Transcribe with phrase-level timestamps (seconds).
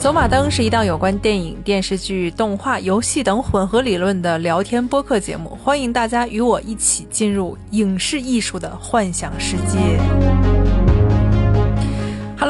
[0.00, 10.19] 走马灯是一档有关电影、电视剧、动画、游戏等混合理论的聊天播客节目，欢迎大家与我一起进入影视艺术的幻想世界。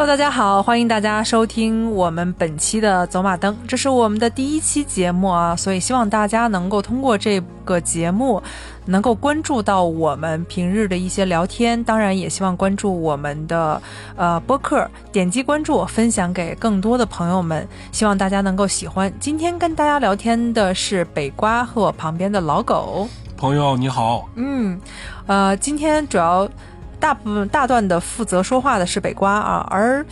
[0.00, 8.42] Hello，大家好，欢迎大家收听我们本期的走马灯，这是我们的第一期节目啊，所以希望大家能够通过这个节目，
[8.86, 13.82] 能够关注到我们平日的一些聊天，当然也希望关注我们的
[14.16, 19.12] 呃播客，点击关注，分享给更多的朋友们，希望大家能够喜欢。
[19.20, 24.80] 今天跟大家聊天的是北瓜和我旁边的老狗，朋友你好，嗯，
[25.26, 26.48] 呃，今天主要。
[27.00, 30.04] 大部分大段的负责说话的是北瓜啊，而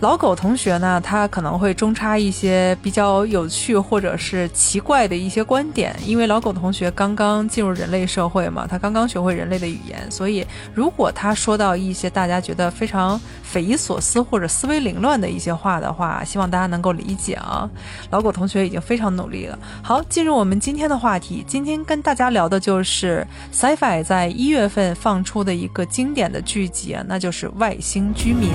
[0.00, 17.68] 老狗同学呢，他可能会中插一些比较有趣或者是奇怪的一些观点，因为老狗同学刚刚进入人类社会嘛，他刚刚学会人类的语言，所以如果他说到一些大家觉得非常匪夷所思或者思维凌乱的一些话的话，希望大家能够理解啊。
[18.10, 19.58] 老狗同学已经非常努力了。
[19.82, 28.50] 好，进入我们今天的话题，今天跟大家聊的就是 Sci-Fi 在一月份放出的一个经典的剧集，那就是《外星居民》。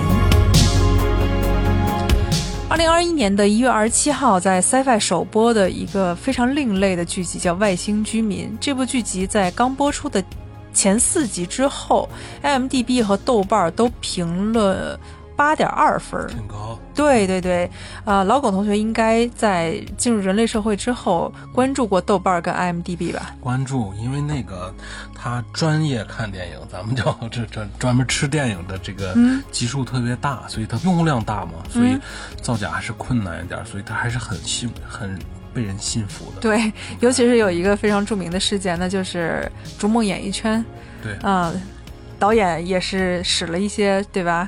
[2.73, 8.47] 二零二一年的一月二十七号，在 Sci-Fi 首播的一个非常另类的剧集叫《外星居民》。
[8.59, 10.23] 这部剧集在刚播出的
[10.73, 12.09] 前四集之后
[12.41, 14.99] ，IMDB 和豆瓣都评了。
[15.35, 16.79] 八点二分，挺高。
[16.95, 17.69] 对对对，
[18.05, 23.35] 呃，老狗同学应该在进入人类社会之后关注过豆瓣跟 IMDB 吧？
[23.39, 24.73] 关注，因为那个
[25.15, 29.15] 他专业看电影，咱们叫这专专门吃电影的这个
[29.51, 31.97] 基数特别大，所以它用户量大嘛，所以
[32.41, 35.17] 造假还是困难一点，所以他还是很信很
[35.51, 36.41] 被人信服的。
[36.41, 40.63] 对，尤其是有一个非常著名的事件，那就是逐梦演艺圈。
[41.01, 41.59] 对，嗯，
[42.19, 44.47] 导演也是使了一些，对吧？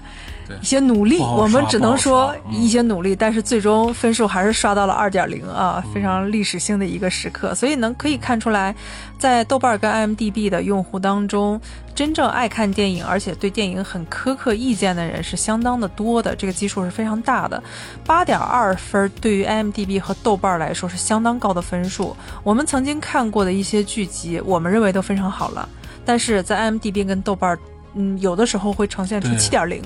[0.62, 7.54] 一些努力，我们只能说一些努力，但是最终分数还是刷到了二点零啊，非常历史性的一个时刻。
[7.56, 8.76] 所以能可以看出来，
[9.18, 11.60] 在豆瓣跟 IMDB 的用户当中，
[11.94, 17.62] 真正爱看电影而且对电影很苛刻意见的人是相当的多的，这个基数是非常大的。
[18.06, 22.16] 八点二分对于 IMDB 和豆瓣来说是相当高的分数。
[22.44, 25.68] 我们曾经看过的一些剧集，我们认为都非常好了，
[26.06, 27.58] 但是在 IMDB 跟豆瓣，
[27.96, 29.82] 嗯，有的时候会呈现出七点零。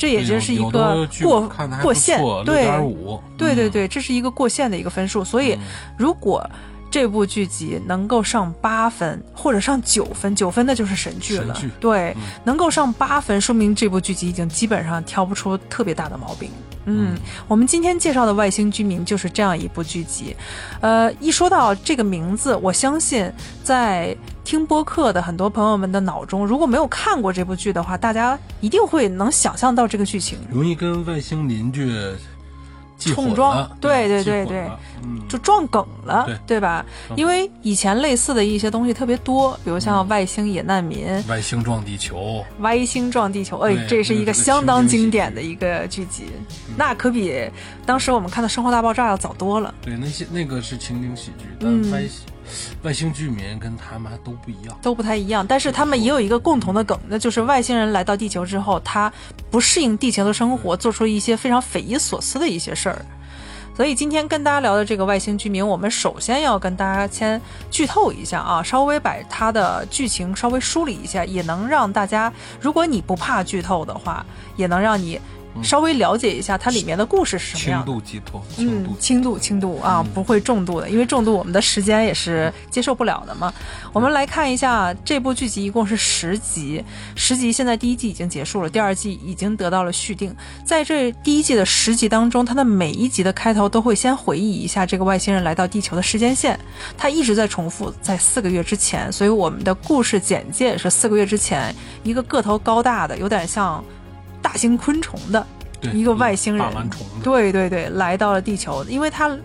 [0.00, 1.46] 这也就是一个过
[1.82, 2.66] 过线，对，
[3.36, 5.22] 对对对，这是一个过线的一个分数。
[5.22, 5.58] 所以，
[5.98, 6.42] 如果
[6.90, 11.54] 这部剧集能够上八分或者上九分，九分那就是神剧了。
[11.78, 16.50] 对，能够上八分，说明这部剧集已经基本上挑不出特别大的毛病。
[16.86, 17.14] 嗯，
[17.46, 20.34] 我们今天介绍的《外星居民》就是这样一部剧集。
[20.80, 23.30] 呃，一说到这个名字，我相信
[23.62, 31.92] 在听播客的很多朋友们的脑中，如果没有看过这部剧的话，大家一定会能想象到这个剧情，容易跟外星邻居。
[33.02, 34.70] 冲撞，对对对对，
[35.26, 36.60] 就撞梗了，对。
[36.60, 36.84] 吧？
[37.16, 46.24] 因为以前类似的一些东西特别多，比如像外星野难民、外星撞地球、外星撞地球，哎，这是一个相当经典的一个剧集，
[46.76, 47.42] 那可比
[47.86, 49.74] 当时我们看的《生活大爆炸》要早多了。
[49.80, 52.26] 对，那些那个是情景喜剧，但外星。
[52.82, 59.12] 外星居民跟他们都不一样，都不太一样，但是他们也有一个共同的梗，那就是外星人来到地球之后，他
[59.50, 63.04] 不适应地球的生活，做出一些非常匪夷所思的一些事儿。
[63.76, 67.40] 所以今天跟大家聊的这个外星居民，我们首先要跟大家先
[67.70, 74.24] 剧透一下啊，稍微把它的剧情稍微梳理一下，也能让大家，如果你不怕剧透的话，
[74.56, 75.20] 也能让你。
[75.62, 77.84] 稍微了解一下它里面的故事是什么样？
[77.84, 83.52] 轻度寄托，嗯，轻度轻度啊，不会重度的，因为重度我们的时间也是接受不了的嘛。
[83.92, 86.82] 我们来看一下这部剧集，一共是十集，
[87.14, 90.34] 十集现在第一季已经结束了，第二季已经得到了续订。
[90.64, 96.58] 在这第一季的十集当中，它的每一集的开头都会先回忆一下这个外星人来到地球的时间线，
[96.96, 103.84] 它一直在重复在四个月之前，所以我们的故事简介是四个月之前，一个个头高大的，有点像。
[104.42, 105.46] 大型昆虫的
[105.92, 106.66] 一个外星人，
[107.22, 109.36] 对对对，来到了地球，因为他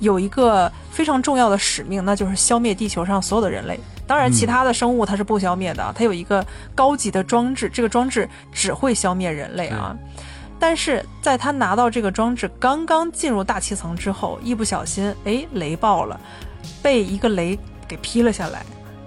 [0.00, 3.78] 有一个非常重要的使命，那就是消灭地球上所有的人类。
[4.06, 9.96] 当然，其他的生物它是不消灭的，它有一个高级的装置，这个装置只会消灭人类啊。
[10.58, 16.20] 但是在他拿到这个装置刚刚进入大气层之后，一不小心，哎，雷爆了，
[16.82, 17.58] 被一个雷
[17.88, 18.64] 给劈了下来，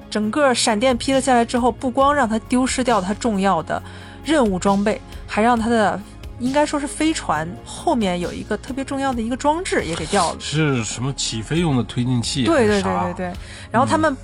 [0.10, 3.82] 整个闪电劈了下来之后，不光让他丢失掉他重要的
[4.24, 5.00] 任务装备。
[5.28, 6.00] 还让他的
[6.40, 12.44] 应该说是飞船后面有一个特别重要的一个装置也给掉了，是什么起飞用的推进器？
[12.44, 13.34] 对对对对对。
[13.72, 14.16] 然后他们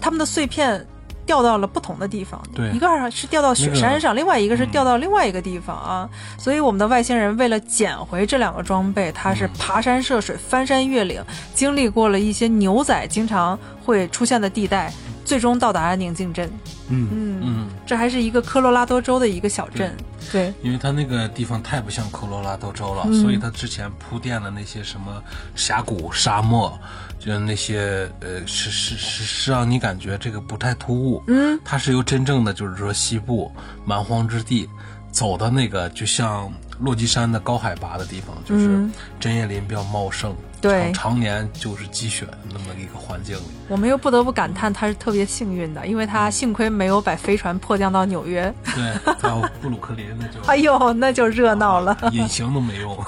[0.00, 0.84] 他们的碎片
[1.26, 6.08] 掉到了不同的地方，对，一个是掉到雪山上，另外一个是掉到另外一个地方啊。
[6.38, 11.22] 所以我们的外星人为了捡回这两个装备，他是爬山涉水、翻山越岭，
[11.52, 14.90] 经历过了一些牛仔经常会出现的地带，
[15.28, 16.50] 最终到达了宁静镇。
[16.88, 19.94] 嗯嗯嗯，这还是一个科罗拉多州的一个小镇。
[20.32, 25.22] 对，因为它那个地方太不像科罗拉多州了，所以它之前铺垫了那些什么
[25.54, 26.78] 峡谷、沙漠，
[27.18, 31.22] 就那些呃，是是是是让你感觉这个不太突兀。
[31.26, 33.52] 嗯，它是由真正的就是说西部
[33.84, 34.66] 蛮荒之地
[35.12, 38.88] 走的那个，就像落基山的高海拔的地方，就是
[39.18, 40.34] 针叶林比较茂盛。
[40.60, 48.52] 对，常年就是积雪那么一个环境里，我们又不得不感叹他是特别幸运的，因为他幸亏没有把飞船迫降到纽约。
[48.74, 52.98] 对，还有布鲁克林那就， 哎呦，那就热闹了， 隐形都没用。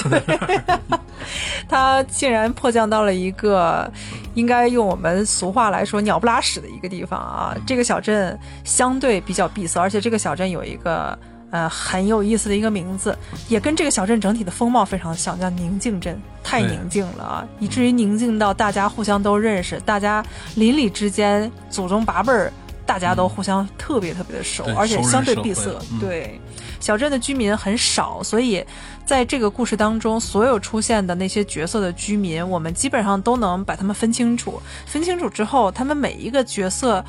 [1.68, 3.90] 他竟然迫降到了一个，
[4.34, 7.52] 应该用我们俗话来说“鸟不拉屎”的一个地方啊。
[7.66, 11.18] 这个小镇相对比较闭塞，而且这个小镇有一个。
[11.50, 13.16] 呃，很有意思的一个名字，
[13.48, 16.20] 也跟这个小镇整体的风貌非常像，叫宁静镇。
[16.42, 20.24] 太宁静了啊，以至于宁静到大家互相都认识，大家
[20.54, 22.52] 邻里之间祖宗八辈儿，
[22.86, 25.70] 大家都互相特别特别的熟，而且相对闭塞。
[26.00, 26.40] 对，
[26.80, 28.64] 小镇的居民很少，所以
[29.04, 34.60] 在这个故事当中，所有出现的那些角色的居民，我们基本上都能把他们分清楚。
[34.86, 37.04] 分清楚之后，他们每一个角色。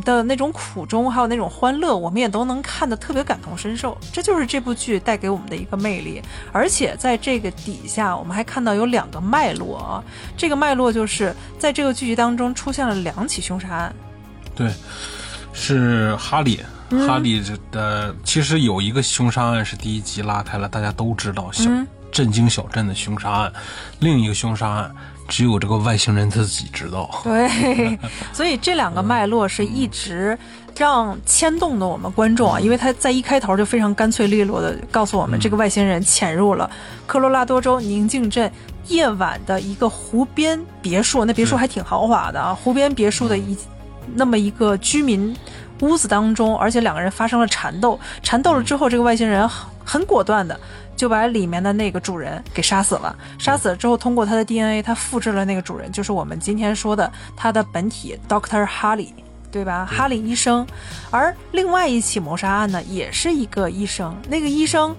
[0.00, 3.96] 的那种苦衷，还有那种欢乐，我们也都能看得特别感同身受。
[4.12, 6.22] 这就是这部剧带给我们的一个魅力。
[6.52, 10.02] 而且在这个底下，我们还看到有两个脉络啊。
[10.36, 13.94] 这个脉络就是在这个剧集当中出现了两起凶杀案。
[14.54, 14.72] 对，
[15.52, 16.60] 是哈利，
[17.06, 21.70] 哈利的其实有一个凶杀案是第一集拉开了，大家都知道小
[22.10, 23.52] 震惊小镇的凶杀案，
[23.98, 24.94] 另一个凶杀案。
[25.28, 27.08] 只有这个外星人自己知道。
[27.24, 27.98] 对，
[28.32, 30.38] 所以这两个脉络是一直
[30.76, 36.70] 让牵动的我们观众啊，因为他在一开头就非常干脆利落的告诉我们，这个外星人潜入了
[37.06, 38.50] 科罗拉多州宁静镇
[38.88, 43.56] 夜晚的一个湖边别墅，那别墅还挺豪华的啊，湖边别墅的一
[44.14, 45.34] 那么一个居民
[45.80, 49.48] 屋子当中，而且两个人发生了缠斗，缠斗了之后，这个外星人
[49.84, 50.58] 很果断的。
[50.96, 53.16] 就把里面的那个主人给杀死了。
[53.38, 59.12] 杀死了之后，通过他的 DNA，他复制了那个主人，就是我们今天说的他的本体 Doctor 哈利，
[59.50, 59.86] 对吧？
[59.90, 60.66] 哈利医生。
[61.10, 64.16] 而另外一起谋杀案呢，也是一个医生。
[64.28, 64.94] 那个医生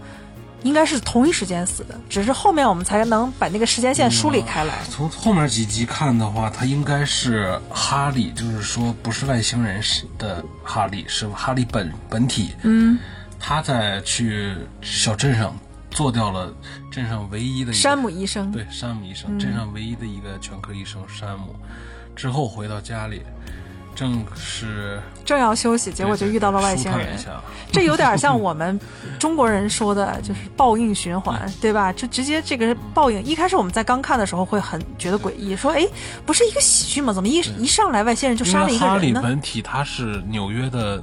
[0.63, 4.79] 应该是同一时间死的，只是后面我们才能把那个时间线梳理开来。
[4.89, 9.81] 从后面几集看的话，他应该是哈利，就是说不是外星人
[10.17, 12.53] 的哈利，是哈利本本体。
[12.63, 12.97] 嗯，
[13.39, 15.55] 他在去小镇上。
[15.93, 16.51] 做掉了
[16.91, 21.55] 镇上唯一的山姆医生，对山姆医生，镇上唯一的一个全科医生山姆，
[22.15, 23.21] 之后回到家里，
[23.95, 27.17] 正是正要休息，结果就遇到了外星人。
[27.71, 28.79] 这有点像我们
[29.19, 31.93] 中国人说的，就是报应循环，对吧？
[31.93, 33.23] 就直接这个报应。
[33.23, 35.87] 一开始我们在刚看的时候会很觉得诡异，说哎，
[36.25, 37.13] 不是一个喜剧吗？
[37.13, 38.99] 怎么一一上来外星人就杀了一个人呢？
[38.99, 41.01] 哈里本体他是纽约的。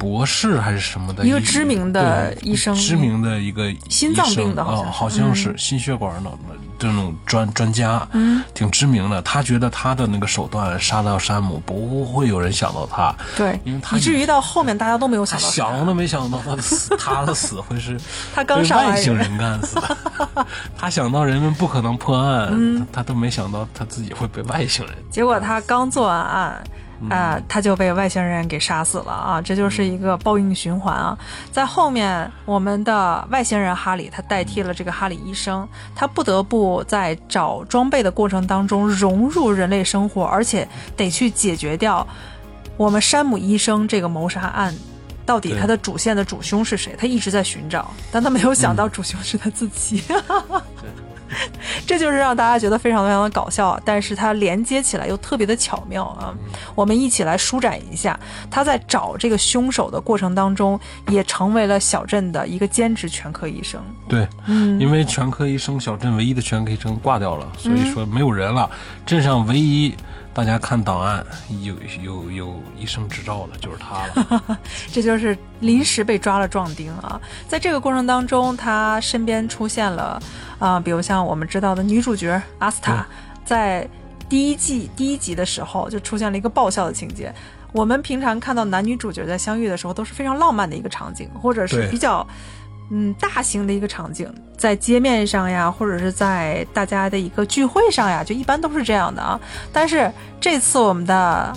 [0.00, 6.30] 博士还是什么的一个知名的医生，知名的一个心脏病的，好好像是心血管的
[6.78, 9.20] 这种专专家，嗯，挺知名的。
[9.20, 18.00] 他觉得他的那个手段杀掉山姆，不会有人想到他，对，因为他以至于到后面大家都没有想到，想都没想到他的死，他的死会是
[18.34, 19.96] 他 刚被外星人干死的。
[20.78, 24.94] 他想到人们不可能破案，他都没想到他自己会被外星人。
[25.10, 26.64] 结果他刚做完案。
[27.08, 29.40] 啊，他就被外星人给杀死了啊！
[29.40, 31.16] 这就是一个报应循环啊。
[31.50, 42.06] 在后面，我们的外星人哈里他代替了这个哈里医生，他不得不在找装备的过程当中融入人类生活，而且得去解决掉
[42.76, 44.74] 我们山姆医生这个谋杀案，
[45.24, 46.94] 到底他的主线的主凶是谁？
[46.98, 50.02] 他一直在寻找，但他没有想到主凶是他自己。
[51.86, 56.34] 这就是让大家觉得非常非常的搞笑，但是它连接起来又特别的巧妙啊！
[56.74, 58.18] 我们一起来舒展一下，
[58.50, 63.80] 他在找这个凶手的过程当中，也成为了小镇的一个兼职全科医生。
[64.08, 68.70] 对，嗯，因为全科医生小镇唯一的全科医生挂掉了，所以说没有人了，
[69.06, 69.94] 镇上唯一。
[70.32, 71.26] 大家看档案，
[71.62, 74.58] 有有有医生执照的，就是他了。
[74.90, 77.20] 这就是临时被抓了壮丁啊！
[77.48, 80.22] 在这个过程当中，他身边出现了
[80.58, 83.04] 啊，比如像我们知道的女主角阿斯塔，
[83.44, 83.86] 在
[84.28, 87.34] 第一季第一集的时候就出现了一个爆笑的情节。
[87.72, 92.26] 我们平常看到男女主角在相遇的时候都是非常浪漫的一个场景，或者是比较。
[92.90, 99.40] 嗯，大型的一个场景，在街面上呀，或者是在大家的一个聚会上呀，就一般都是这样的啊。
[99.72, 101.52] 但是这次我们的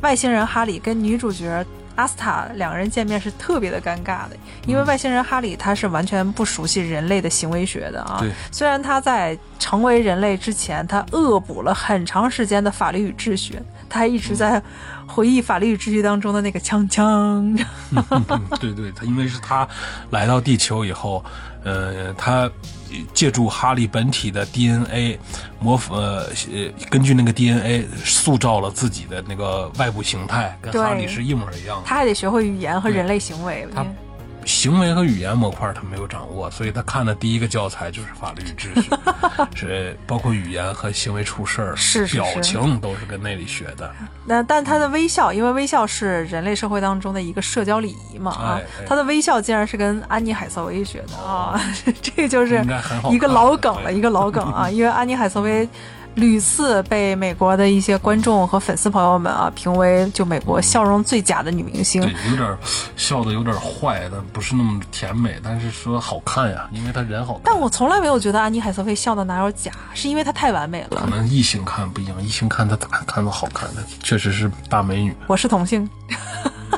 [0.00, 1.64] 外星人哈里跟女主角
[1.96, 8.24] 阿斯塔两个人见面是特别的尴尬的，因为外星人哈里他是完全不熟悉人类的行为学的啊。
[8.52, 14.62] 虽然他在成为人类之前，他恶补了很长时间的法律与秩序，他还一直在
[15.06, 17.54] 回忆法律与秩序当中的那个枪枪。
[18.60, 19.66] 对对，他因为是他
[20.10, 21.24] 来到地球以后，
[21.64, 22.50] 呃，他。
[23.12, 25.18] 借助哈利本体的 DNA
[25.60, 31.82] 模呃呃，根据那个 DNA 塑造了自己的那个外部形态，跟哈利是一模一样的。
[31.84, 33.68] 他还得学会语言和人类行为。
[33.74, 33.84] 他。
[34.48, 38.90] 行为和语言模块他没有掌握，所以他看的第一个教材就是法律与秩序，
[39.54, 41.74] 是包括语言和行为处事儿、
[42.10, 43.94] 表情都是跟那里学的。
[44.24, 51.60] 那但他的微笑，因为微笑是人类社会当中的一个社交礼仪嘛啊，他的微笑竟然是跟安妮海瑟薇学的啊，
[52.00, 52.64] 这个就是
[53.10, 55.68] 一个老梗了，一个老梗啊，因为安妮海瑟薇。
[56.14, 62.58] 屡次被美国的一些观众和粉丝朋友们啊评为就美国笑容最假的女明星，对，有点
[62.96, 67.42] 笑的有点坏，但不是那么甜美，但是说好看呀，因为她人好看。
[67.44, 71.00] 但我从来没有觉得安妮海瑟薇笑的哪有假，是因为她太完美了。
[71.00, 75.14] 可能异性看不一样，异性看她咋看都好看，她确实是大美女。
[75.28, 75.88] 我是同性。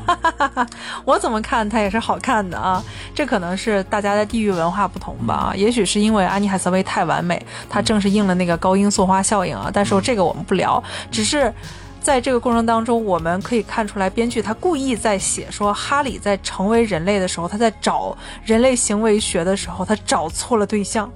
[1.04, 2.82] 我怎么看它也是好看的啊，
[3.14, 5.52] 这可能是大家的地域文化不同吧。
[5.56, 9.70] 也许是因为安妮海瑟薇太完美，她正是应了那个高音塑花效应啊。
[9.72, 11.52] 但是这个我们不聊，只是
[12.00, 21.10] 在这个过程当中，我们可以看出来，编剧他故意在写说哈里在成为人类的时候，他在找人类行为学的时候，他找错了对象。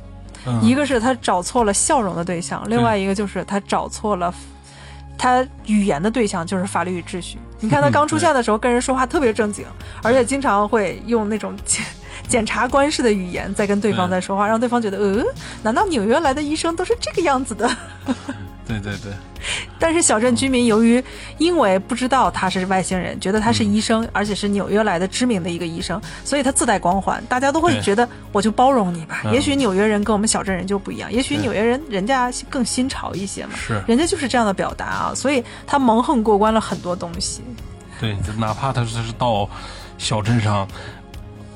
[0.61, 4.33] 一个是他找错了笑容的对象，另外一个就是他找错了。
[5.16, 7.38] 他语言的对象就是法律与秩序。
[7.61, 9.64] 你看他刚出现的时候，跟人说话特别正经，
[10.02, 11.85] 而且经常会用那种 检
[12.28, 15.25] 检察官式的语言在跟对方在说话，让对方觉得，呃，
[15.62, 17.68] 难道纽约来的医生都是这个样子的？
[18.66, 19.12] 对 对对，
[19.78, 21.02] 但是小镇居民由于
[21.38, 29.23] 因为不知道他是外星人，觉得他是医生，而且是纽约来的知名的一个医生，所以他自带光环，大家都会觉得我就包容你吧。
[29.33, 37.43] 也许纽约人跟我们小镇人就不一样，也许纽约人人家更新潮一些嘛，是，人家就是这样的表达啊，所以他蒙混过关了很多东西。
[38.00, 39.49] 对，哪怕他是到
[39.99, 40.66] 小镇上。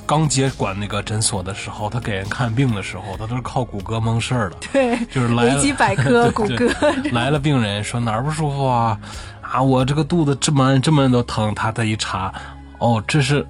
[0.09, 4.57] 刚接管那个诊所的时候，他给人看病的时候，他都是靠谷歌蒙事儿的。
[4.73, 6.67] 对，就是来维基百科、 谷歌
[7.13, 8.99] 来了病人说哪儿不舒服啊？
[9.43, 12.33] 啊，我这个肚子这么这么都疼，他再一查，
[12.79, 13.47] 哦，这是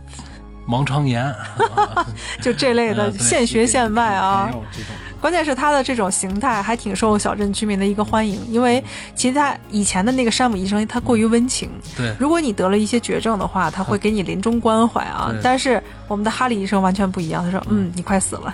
[0.66, 1.32] 盲肠炎，
[2.42, 4.50] 就这类的现学现卖啊。
[5.20, 8.82] 关键是他的这种形态还挺受小镇居民的一个欢迎，因为
[9.16, 11.68] 其实他以前的那个山姆医生他过于温情。
[11.96, 15.32] 对，如果你得了一些绝症的话，他会给你临终关怀啊。
[15.42, 18.52] 但是我们的哈利医生完全不一样，他说：“嗯，你快死了。”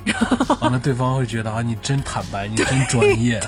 [0.60, 3.40] 完了，对方会觉得啊，你真坦白，你真专业。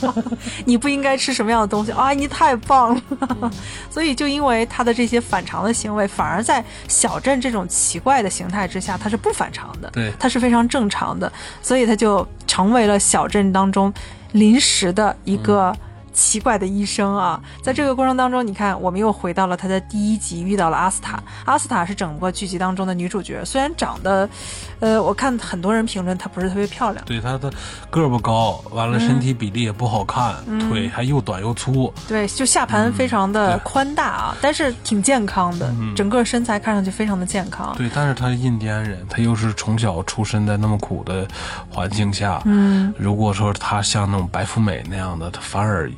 [0.66, 2.10] 你不应该吃什么样的东西啊？
[2.12, 3.50] 你太棒了。
[3.90, 9.90] 所以就因为他的这些反常的行为，反而在小镇这种奇怪的形态之下，他是不反常的。
[9.92, 11.32] 对，他是非常正常的，
[11.62, 12.26] 所以他就。
[12.44, 13.90] 成为了小镇当中
[14.32, 15.74] 临时的一个。
[16.12, 21.22] 奇怪的医生啊，在这个过程当中，你看，我们又回到了他的第一集，遇到了阿斯塔。
[21.44, 24.28] 阿斯塔是整个剧集当中的女主角，虽然长得，
[24.80, 27.04] 呃，我看很多人评论她不是特别漂亮。
[27.04, 27.50] 对，她的
[27.90, 30.34] 个儿不高，完了身体比例也不好看，
[30.68, 31.92] 腿还又短又粗。
[32.06, 37.74] 对，就下盘非常的宽大啊，但是挺健康的，整个身材看上去非常的健康。
[37.76, 41.26] 对，但是她是印第安人，她又是从小出生在那么苦的
[41.70, 42.42] 环境下。
[42.44, 45.90] 嗯，如果说她像那种白富美那样的，她反而。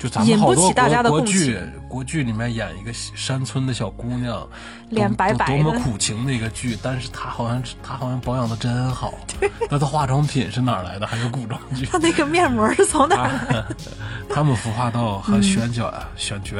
[0.00, 1.58] 就咱们好多国国剧，
[1.90, 4.46] 国剧里面演一个山村的小姑娘，
[4.90, 6.78] 脸白白的，多么苦情的一个剧。
[6.80, 9.12] 但是她好像她好像保养的真好。
[9.68, 11.06] 那她化妆品是哪来的？
[11.06, 11.84] 还是古装剧？
[11.86, 13.64] 她那个面膜是从哪来？
[14.32, 16.56] 他们服化道和选角、选角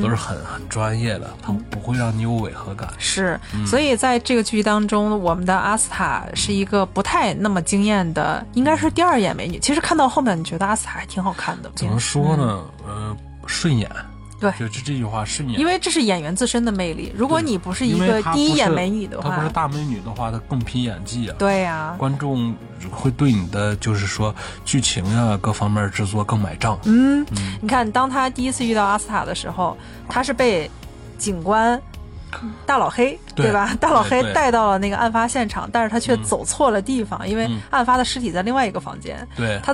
[0.00, 2.88] 都是很很专业的，他们不会让你有违和感。
[2.96, 9.58] 是，所以在这个剧当中，我们的阿斯塔是一个不太那么惊艳的，应该是第二眼美女。
[9.58, 11.70] 其实看到后面，你觉得阿斯塔还挺好看的。
[11.74, 12.64] 怎么说呢？
[12.86, 13.14] 呃，
[13.46, 13.90] 顺眼，
[14.42, 17.12] 对，就这这句话是你，因为这是演员自身的魅力。
[17.14, 21.36] 如果你不是一个第一眼美女的话，她不是大美女的话，她更拼演技啊。
[21.38, 22.52] 对呀，观众
[22.90, 24.34] 会对你的就是说
[24.64, 26.76] 剧情呀各方面制作更买账。
[26.86, 27.24] 嗯，
[27.60, 30.68] 你看，当他第一次遇到阿斯塔的时候，他是被
[31.16, 31.80] 警官
[32.66, 33.72] 大老黑对吧？
[33.78, 39.24] 大老黑带到了那个案发现场，但是他却走错了地方，因为案发的尸体在另外一个房间。
[39.36, 39.72] 对他。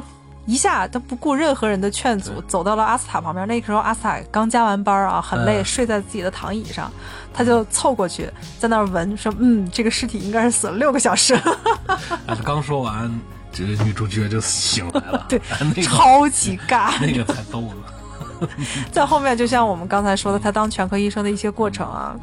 [0.48, 3.46] 一下他不顾任何人的劝阻，走到了阿斯塔旁边。
[3.46, 6.90] 那个时候阿斯塔刚加完班啊，很累，睡在自己的躺椅上，
[7.34, 11.38] 他就凑过去，在那儿闻，说：“嗯，这个尸体应该是死了六个小时。
[12.26, 13.20] ”他刚说完，
[13.52, 15.38] 这个女主角就醒来了， 对，
[15.84, 18.48] 超级尬，那个太逗了。
[18.90, 22.16] 在后面，就像我们刚才说的，他当全科医生的一些过程啊，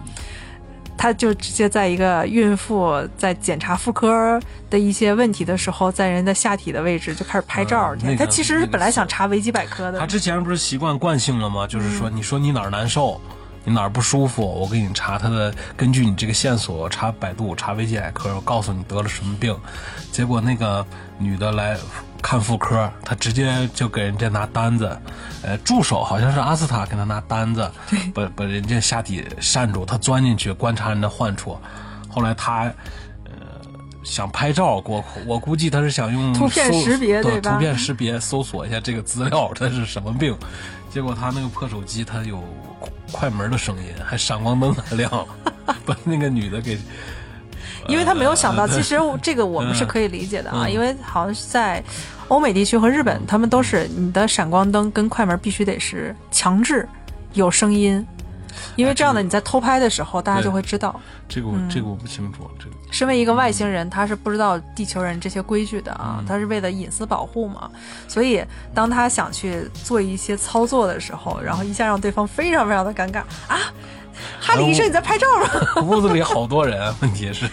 [0.98, 7.96] 他就直接在一个孕妇在检查妇科的一些问题的时候，在人的下体的位置就开始拍照。
[8.18, 10.00] 他其实是本来想查维基百科的。
[10.00, 11.68] 他之前不是习惯惯性了吗？
[11.68, 13.20] 就是说，你说你哪儿难受，
[13.64, 19.56] 你哪儿不舒服，我给你查他的，根据你这个线索查百度，查维基百科，我告诉你得了什么病。
[20.12, 20.86] 结果那个
[21.18, 21.78] 女的来。
[22.26, 25.00] 看妇科，他直接就给人家拿单子，
[25.44, 27.72] 呃，助手好像是阿斯塔给他拿单子，
[28.16, 31.56] 把把人家下体扇住，他钻进去观察人的患处。
[32.10, 32.64] 后来他
[33.26, 33.32] 呃
[34.04, 40.36] 想拍照过，我估计他是想用图片识别对图片识别搜索一下这个资料，他是什么病。
[40.90, 42.44] 结果他那个破手机，他有
[43.12, 45.12] 快门的声音，还闪光灯还亮，
[45.86, 46.76] 把那个女的给。
[47.88, 51.84] 因为他没有想到，其实这个我们是可以理解的啊，因为好像是在。
[52.28, 56.90] 欧美地区和日本，他们都是你的闪光灯跟快门必须得是强制
[57.34, 58.04] 有声音，
[58.76, 61.00] 因为这样的你在偷拍的时候，大家就会知道。
[61.30, 62.50] 这个我这个我不清楚。
[62.58, 67.70] 这个身为一个外星人，他是不知道地球人这些规矩的啊，他是为了隐私保护嘛。
[68.08, 73.60] 所以当他想去做一些操作的时候，然后一下让对方非常非常的尴尬啊。
[74.40, 75.82] 哈利医生，你在拍照吗？
[75.84, 77.50] 屋子里好多人， 问题是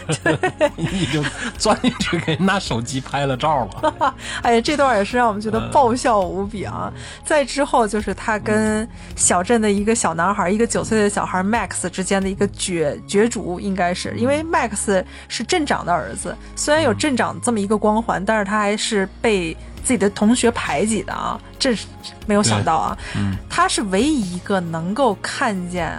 [0.77, 1.23] 你就
[1.59, 4.15] 钻进去给人拿手机拍了照了。
[4.43, 6.93] 哎呀，这段也是让我们觉得爆笑无比啊！
[7.25, 21.41] 再之后就是他跟小镇的一个小男孩，一个九岁的小孩 Max 之间的一个角角逐，应该是因为 Max 是镇长的儿子，虽然有镇长这么一个光环，但是他还是被自己的同学排挤的啊！
[21.59, 21.87] 这是
[22.27, 22.97] 没有想到啊，
[23.49, 25.99] 他是唯一一个能够看见。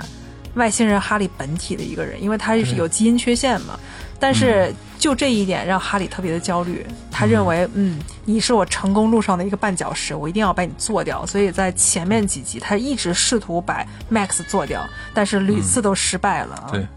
[0.55, 3.79] 外星人哈利本体的一个人，因为他是有基因缺陷嘛，
[4.19, 6.85] 但是就这一点让哈利特别的焦虑。
[7.11, 11.25] 他认为，嗯，你是我成功路上的一个绊脚石，我一定要把你做掉。
[11.25, 16.69] 所以在前面几集，他一直试图把 Max 做掉，但是屡次都失败了。
[16.71, 16.87] 对，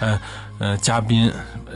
[0.00, 0.18] 嗯。
[0.64, 1.30] 呃，嘉宾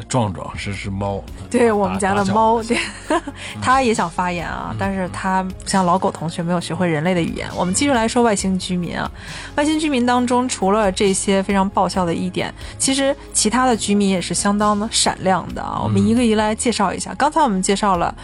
[0.08, 2.78] 壮壮是只猫，对我们家的猫，对，
[3.60, 7.46] 它也想发言啊，但是他像老狗同学没有学会人类的语言。
[7.54, 9.10] 我们继续来说外星居民啊，
[9.56, 15.78] 外星居民当中除了这些非常爆笑的一点，其实其他的居民也是相当的闪亮的啊。
[15.82, 17.14] 我们一个一个来介绍一下。
[17.14, 18.14] 刚才我们介绍了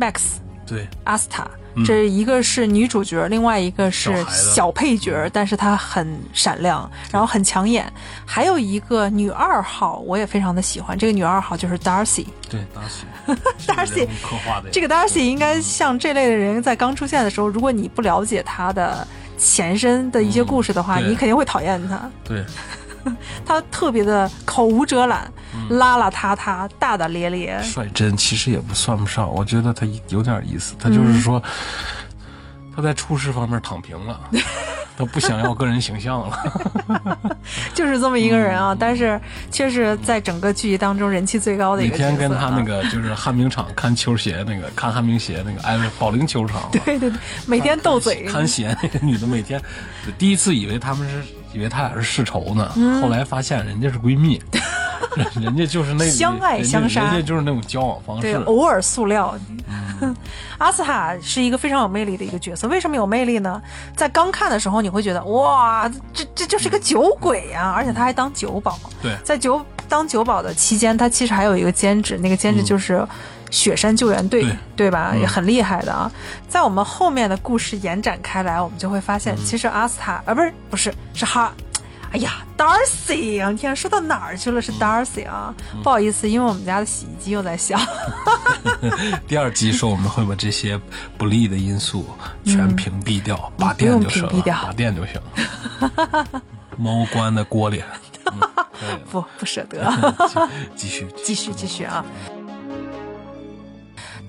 [0.00, 1.46] Max，对，阿斯塔。
[1.84, 7.90] 这一个是女主角，另外一个是小配角，但是她很闪亮，然后很抢眼。
[8.24, 10.96] 还有一个女二号，我也非常的喜欢。
[10.96, 12.26] 这个女二号就是 Darcy。
[12.48, 14.70] 对，Darcy，Darcy 刻画的。
[14.70, 22.10] 这个 Darcy 应该像这类的人，在刚出现的时候，如果你不了解她的前身的一些故事的话，你肯定会讨厌她。
[22.24, 22.44] 对。
[23.46, 25.30] 他特别的口无遮拦，
[25.70, 27.60] 邋邋遢遢，大大咧咧。
[27.62, 30.74] 率真其实也不算不上，我觉得他有点意思。
[30.78, 31.42] 他就是说，
[32.74, 34.20] 他在处事方面躺平了，
[34.96, 36.38] 他不想要个人形象了。
[37.74, 41.92] 就是这么一个人啊，但是却是在整个剧集当中人气最高的一个。
[41.92, 46.68] 每天跟他那个就是旱冰场看球鞋那个看旱冰鞋那个哎保龄球场。
[46.72, 47.12] 对对对，
[47.46, 48.24] 每天斗嘴。
[48.24, 49.60] 看鞋那个女的每天，
[50.18, 51.22] 第一次以为他们是。
[51.52, 52.68] 以为他俩是世仇呢，
[53.00, 54.40] 后来发现人家是闺蜜，
[55.40, 58.22] 人家就是那相爱相杀，人家就是那种交往方式。
[58.22, 59.34] 对，偶尔塑料。
[60.58, 63.60] 阿斯塔是一个非常有魅力的一个角色，为什么有魅力呢？
[63.96, 68.78] 在刚看的时候，你会觉得哇，这这就是个酒鬼呀，而且他还当酒保。
[69.02, 73.06] 对，在酒当酒保的期间，他其实还有一个兼职，那个兼职就是。
[73.50, 75.14] 雪山救援队，对吧？
[75.14, 76.10] 也很厉害的啊。
[76.48, 81.52] 在我们后面的故事延展开来，我们就会发现，其实阿斯塔啊，不是不是是哈，
[82.12, 83.52] 哎呀，Darcy 啊！
[83.52, 84.62] 天，说到哪儿去了？
[84.62, 85.54] 是 Darcy 啊！
[85.82, 87.78] 不好意思，因为我们家的洗衣机又在响。
[89.28, 90.80] 第二集说我们会把这些
[91.16, 92.06] 不利的因素
[92.44, 96.42] 全屏蔽掉，拔电就行了，拔电就行了。
[96.76, 97.82] 猫关在锅里，
[99.10, 100.14] 不不舍得。
[100.74, 102.04] 继续继续继续啊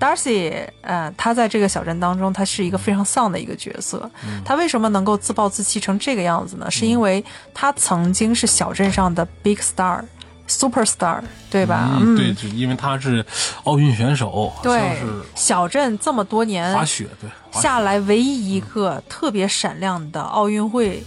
[0.00, 4.10] ！Darcy，呃，他在这个小镇当中，他是一个非常丧的一个角色。
[4.44, 6.70] 他为什么能够自暴自弃成这个样子呢？
[6.70, 11.90] 是因为他曾经是小镇上的 big star，super star，对吧？
[12.00, 13.24] 嗯，对，就因为他是
[13.64, 14.96] 奥运选手，对，
[15.34, 21.04] 小镇这么多年滑雪，对，下来唯一一个特别闪亮的奥运会，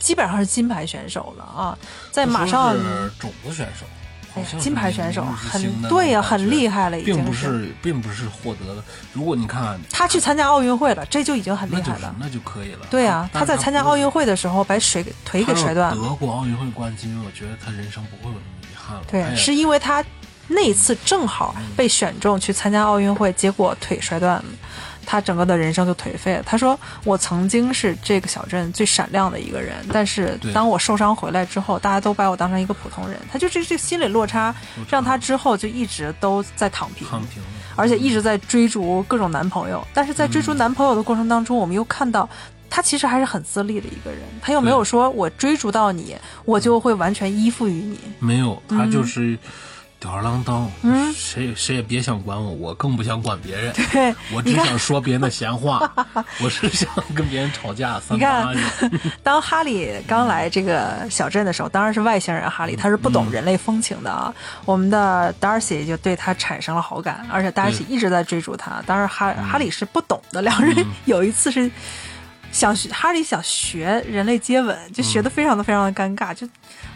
[0.00, 1.78] 基本上是金牌选手了啊，
[2.10, 2.74] 在马上
[3.18, 3.86] 种子选手。
[4.58, 8.84] 金牌选手很对呀，很厉害了，已经并不是，并不是获得了。
[9.12, 12.86] 如果你看他去参加奥运会了，这就已经很厉害了，那就可以了。
[12.90, 16.02] 对呀，他在参加奥运会的时候把水腿给摔断了。
[16.02, 19.02] 得过奥运会冠军，我觉得他人生不会有那么遗憾了。
[19.10, 20.04] 对，是因为他
[20.46, 24.44] 那次正好被选中去参加奥运会，结果腿摔断了。
[25.10, 26.42] 他整个的人生就颓废了。
[26.44, 33.18] 他说：“我曾经是这个小镇最闪亮的一个人，但是当我受伤回来之后，大家都把我当成一个普通人。
[33.32, 34.54] 他就这这心理落差，
[34.90, 37.42] 让他之后就一直都在躺平，躺平，
[37.74, 39.82] 而且一直在追逐各种男朋友。
[39.94, 42.28] 但是在追逐男朋友的过程当中，我们又看到
[42.68, 44.20] 他其实还是很自立的一个人。
[44.42, 47.98] 他又没有说我追逐到你，我就会完全依附于你。
[48.18, 49.38] 没有，他就是。”
[50.00, 53.72] 吊儿郎当，嗯，谁谁也别想管我，我更不想管别人。
[53.92, 55.92] 对，我只想说别人的闲话，
[56.40, 58.00] 我是想跟别人吵架。
[58.10, 58.56] 你看，
[59.24, 64.32] 当哈利刚来这个小镇的时候，当然是外星人哈利，他是不懂人类风情的啊。
[64.64, 68.80] 我们的 Darcy 就对他产生了好感，而且 Darcy 一直在追逐他。
[68.86, 71.70] 当然哈哈利是不懂的，两人有一次是。
[72.50, 76.48] 想学哈利想学人类接吻，就学的非常的非常的尴尬，就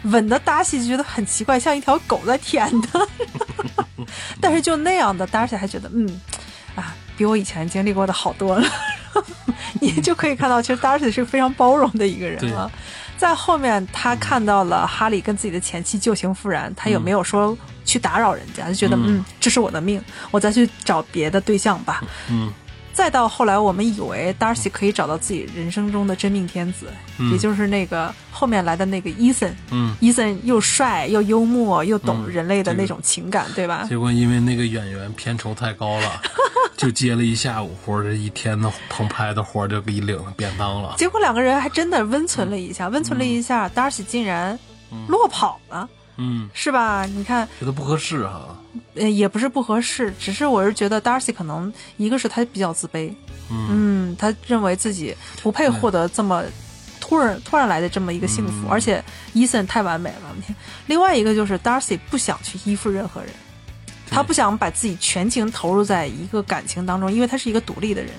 [0.03, 3.07] 吻的达西就觉得很奇怪，像一条狗在舔的。
[4.41, 6.21] 但是就那样的达西还觉得嗯
[6.75, 8.67] 啊，比我以前经历过的好多了。
[9.79, 12.69] 你就可以看到，其实达西是非常包容的一个人了。
[13.15, 18.67] 在后面他看到了哈利跟自己的前妻旧情复燃，他有没有说去打扰人家？
[18.67, 22.03] 就觉得嗯，这是我的命，我再去找别的对象吧。
[22.29, 22.51] 嗯。
[22.93, 26.85] 再到后来，我们以为 Darcy 可以找到自己人生中的真命天子，
[27.31, 29.53] 也就是那个后面来的那个 Ethan。
[29.71, 33.85] 嗯，Ethan 又帅又幽默又懂人类的那种情感，对吧？
[33.89, 36.21] 结果因为那个演员片酬太高了，
[36.77, 40.93] 就接了一下午活，这一天的棚拍的活就给领了便当了。
[40.97, 44.57] 结果两个人还真的温存了一下，温存了一下，Darcy 竟然
[45.07, 45.89] 落跑了。
[46.17, 47.05] 嗯，是吧？
[47.05, 48.55] 你看，觉得不合适哈。
[48.95, 53.13] 呃，也不是不合适，只是我是觉得 Darcy 可能一个是他比较自卑，
[53.49, 56.43] 嗯，他认为自己不配获得这么
[56.99, 60.55] 突然突然来的这么一个幸福，而且 Ethan 太完美了。
[60.87, 63.29] 另外一个就是 Darcy 不想去依附任何人，
[64.09, 68.11] 他不想把自己全情投入在一个感情当中，因为他是一个独立的人。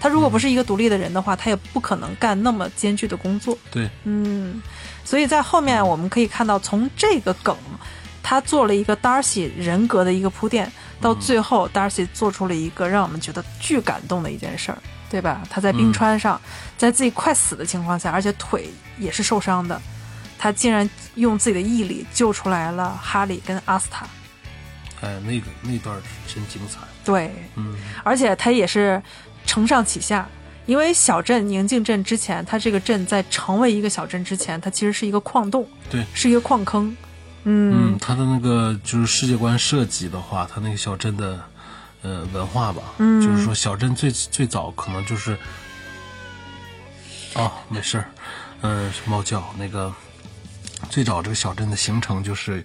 [0.00, 3.56] 他如果不是一个独立的人的话，他也不可能干那么艰巨的工作。
[3.70, 4.60] 对，嗯。
[5.04, 7.56] 所以在后面我们可以看到，从这个梗，
[8.22, 14.78] 他做了一个 Darcy 人格的一个铺垫，到最后 Darcy 做出了一个让我们觉得巨感动的一件事儿，
[15.10, 15.42] 对吧？
[15.50, 16.40] 他在冰川上，
[16.78, 19.80] 在自己快死的情况下，而且腿也是受伤的，
[20.38, 24.06] 他竟然用自己的毅力救出来了哈利跟阿斯塔。
[25.00, 26.78] 哎，那个那段真精彩。
[27.02, 29.02] 对，嗯，而且他也是
[29.46, 30.28] 承上启下。
[30.66, 36.96] 因为小镇宁静镇之前，它这个镇在成为一个小镇之前，它其实是一个矿洞，对，是一个矿坑。
[37.42, 41.42] 嗯，它的那个就是世界观设计的话，它那个小镇的
[42.02, 45.36] 呃文化吧，嗯，就是说小镇最最早可能就是
[47.34, 48.10] 哦，没事儿，
[48.60, 49.92] 嗯，猫叫那个。
[50.88, 52.62] 最早这个小镇的形成就是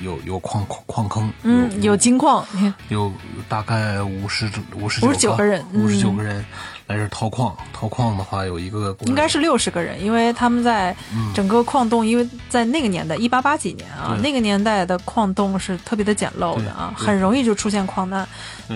[0.00, 2.44] 有有矿矿矿坑，嗯，有金矿，
[2.88, 3.12] 有
[3.48, 6.44] 大概五十五十九个人，五十九个人
[6.86, 7.56] 来这掏矿。
[7.72, 10.94] 掏矿的话有一个应该是六十个人，因为他们在
[11.34, 18.26] 整个矿洞，因为在那个年代一八八几年啊，那个年代的矿洞是特别的简陋的啊，很容易就出现矿难。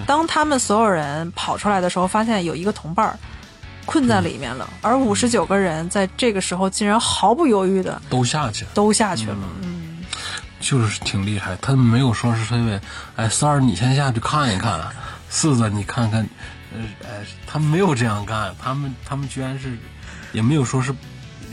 [0.06, 3.18] 当他们所有人跑出来的时候，发现有一个同伴儿。
[3.88, 9.38] 困在里面了，而五十九个人在这个时候竟然毫不犹豫的都下去，都下去了。
[9.62, 10.04] 嗯，
[10.60, 11.56] 就是挺厉害。
[11.62, 12.78] 他们没有说是因为，
[13.16, 14.78] 哎，三儿你先下去看一看，
[15.30, 16.20] 四子你看看，
[16.74, 18.54] 呃，哎，他们没有这样干。
[18.62, 19.78] 他们他们居然是，
[20.32, 20.94] 也没有说是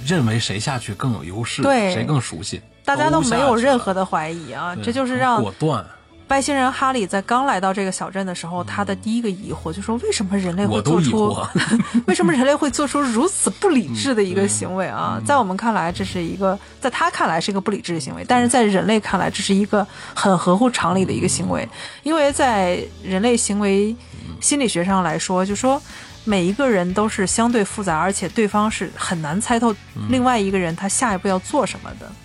[0.06, 4.76] 认为谁下去更有优势，对，谁更熟悉，大家都没有任何的怀疑啊。
[4.84, 5.86] 这就是让果断。
[6.28, 11.38] 外星人哈利在刚来到这个小镇的时候，他的第一个疑惑就说：为什么人类会做出？
[12.08, 15.22] 为什么人类会做出如此不理智的一个行为啊？
[15.24, 19.86] 在我们看来，这是一个在他看来是一个不理智的行为，但是在人类看来，这是一个
[20.16, 21.68] 很合乎常理的一个行为。
[22.02, 23.96] 因为在人类行为
[24.42, 25.80] 心理学上来说，就说
[26.24, 29.74] 每一个人都是相对复杂，而且对方是很难猜透
[30.10, 32.08] 另外一个人他下一步要做什么的。
[32.10, 32.16] 嗯，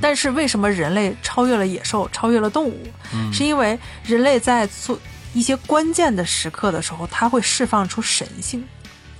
[0.00, 2.86] 但是为什么人类超越了野兽，超越了动物？
[3.32, 4.98] 是因为人类在做
[5.32, 8.64] 一些关键的时刻的时候，他会释放出神性。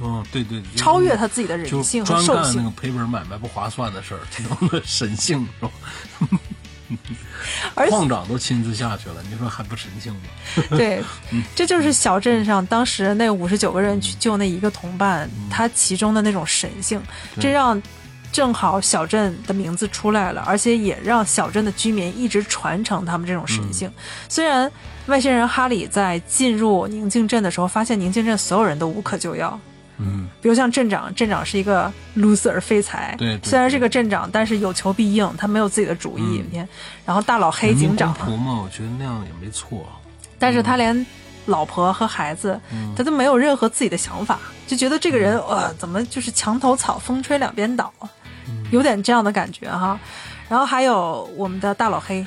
[0.00, 2.56] 嗯，对对，超越他自己的人性和兽性。
[2.56, 5.70] 那个赔本买卖不划算的事儿，这种神性是吧？
[7.88, 10.20] 矿长都亲自下去了，你说还不神性吗？
[10.76, 11.02] 对，
[11.54, 17.00] 这就是小镇上当时那五十九个人去救那一个同伴，他其中的那种神性，
[17.38, 17.80] 这让。
[18.32, 23.90] 正好小镇的名字出来了，而且也让小镇的居民一直传承他们这种神性。
[24.28, 24.70] 虽然
[25.06, 29.58] 外星人哈里在进入宁静镇的时候，发现宁静镇所有人都无可救药，
[29.98, 36.22] 嗯，比如像镇长，镇长是一个 loser 废材，对，虽然是个镇长，但是有求必应，他没有自己的主意。
[36.50, 36.68] 你看，
[37.04, 38.10] 然后大老黑警长。
[38.10, 39.86] 嘛，我觉得那样也没错，
[40.38, 41.04] 但是他连
[41.46, 42.60] 老婆和孩子，
[42.96, 47.92] 他都没有任何自己的想法，就觉得这个人呃怎么就是墙头草，风吹两边倒，
[48.70, 49.98] 有点这样的感觉哈。
[50.48, 52.24] 然后还有我们的大老黑。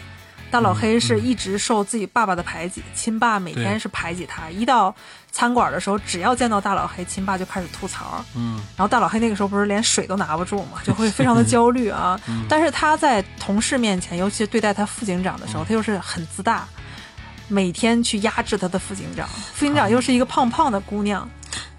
[0.52, 4.52] 大老黑是一直受自己爸爸的排挤，亲爸每天是排挤他。
[4.52, 4.96] 一到
[5.32, 8.24] 餐馆的时候，只要见到大老黑，亲爸就开始吐槽。
[8.36, 12.20] 嗯，然后大老黑那个时候不是连水都拿不住嘛，就会非常的 焦虑啊。
[12.48, 16.68] 但是他在同事面前，尤其对待他副警长的时候，他又是很自大，
[17.48, 19.28] 每天去压制他的副警长。
[19.56, 21.28] 副警长又是一个胖胖的姑娘。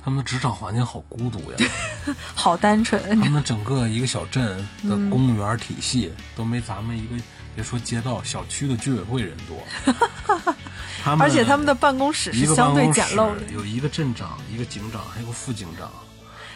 [0.05, 1.71] 他们的职场环境好孤独呀，
[2.35, 3.21] 好单纯。
[3.21, 7.17] 他们整个一个小镇的公务员体系都没咱们一个。
[7.57, 9.62] 别说街道、小区的居委会人多，
[11.21, 15.88] 而且他们的办公室是相对简陋的，有一个镇长、一个警长，还有个副警长，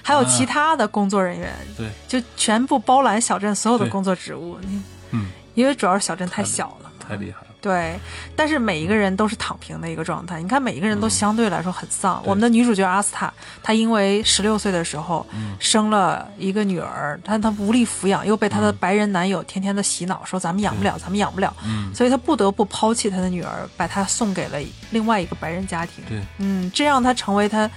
[0.03, 4.59] 还有其他的工作人员，对，就全部包揽小镇所有的工作职务。
[5.13, 7.47] 嗯，因为主要是小镇太小了，太厉害。
[7.69, 8.01] 对，
[8.35, 10.41] 但是每一个人都是躺平的一个状态。
[10.41, 12.23] 你看，每一个人都相对来说很丧。
[12.25, 13.31] 我们的女主角阿斯塔，
[13.63, 15.27] 她因为十六岁的时候
[15.59, 21.55] 生了一个女儿，但她无力抚养，又被她的白人男友天天的洗脑，说咱们养不了，咱们养不了。
[21.95, 24.59] 所以她不得不抛弃她的女儿，把她送给了
[24.91, 26.03] 另外一个白人家庭。
[26.09, 27.71] 对，嗯，这让她成为她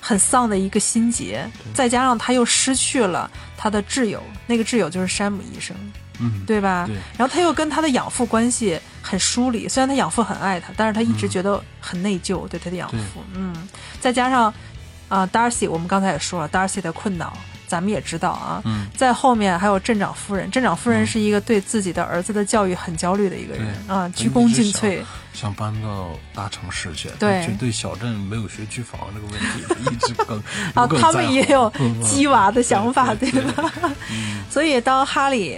[0.00, 1.48] 很丧的一个心结。
[1.72, 5.74] 再加上她又失去了她的挚友，那个挚友就是山姆医生。
[6.20, 6.84] 嗯，对吧？
[6.86, 6.94] 对。
[7.16, 13.22] 然后他又跟他的养父关系很疏离，虽然他养父很爱他，但是他一直觉得很内疚，对他的养父。
[13.34, 13.68] 嗯。
[14.00, 14.52] 再加上，
[15.08, 18.62] 啊，Darcy，我们刚才也说了，Darcy 的困扰，咱们也知道啊。
[18.64, 18.86] 嗯。
[18.96, 25.00] 在后面还有镇长夫人，镇长夫人是一个对自己的儿子的教育很焦虑的一个人啊，鞠躬尽瘁。
[25.32, 30.36] 想搬到大城市去，对，就对小镇没有学区房这个问题一直更
[30.74, 33.72] 啊，他们也有鸡娃的想法，对吧？
[34.50, 35.56] 所以当哈利。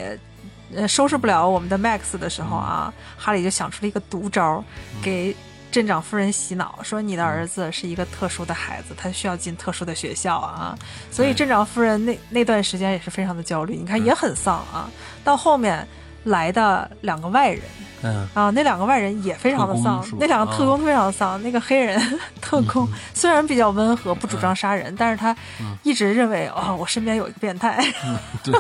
[0.75, 4.63] 呃，收拾不了我们的 Max 的时候啊，哈利就想出了一个毒招，
[5.03, 5.35] 给
[5.71, 10.77] 镇长夫人洗脑，说你的儿子是一个特殊的孩子，他需要进特殊的学校啊。
[11.11, 14.91] 所以镇长夫人那那段时间也是非常的焦虑，你看也很丧啊。
[15.25, 15.87] 到后面
[16.25, 17.63] 来的两个外人，
[18.03, 21.43] 嗯啊，那两个外人也非常的丧，那两个特工非常丧。
[21.43, 21.99] 那个黑人
[22.41, 25.35] 特工虽然比较温和，不主张杀人，但是他
[25.83, 27.83] 一直认为哦，我身边有一个变态。
[28.45, 28.55] 对。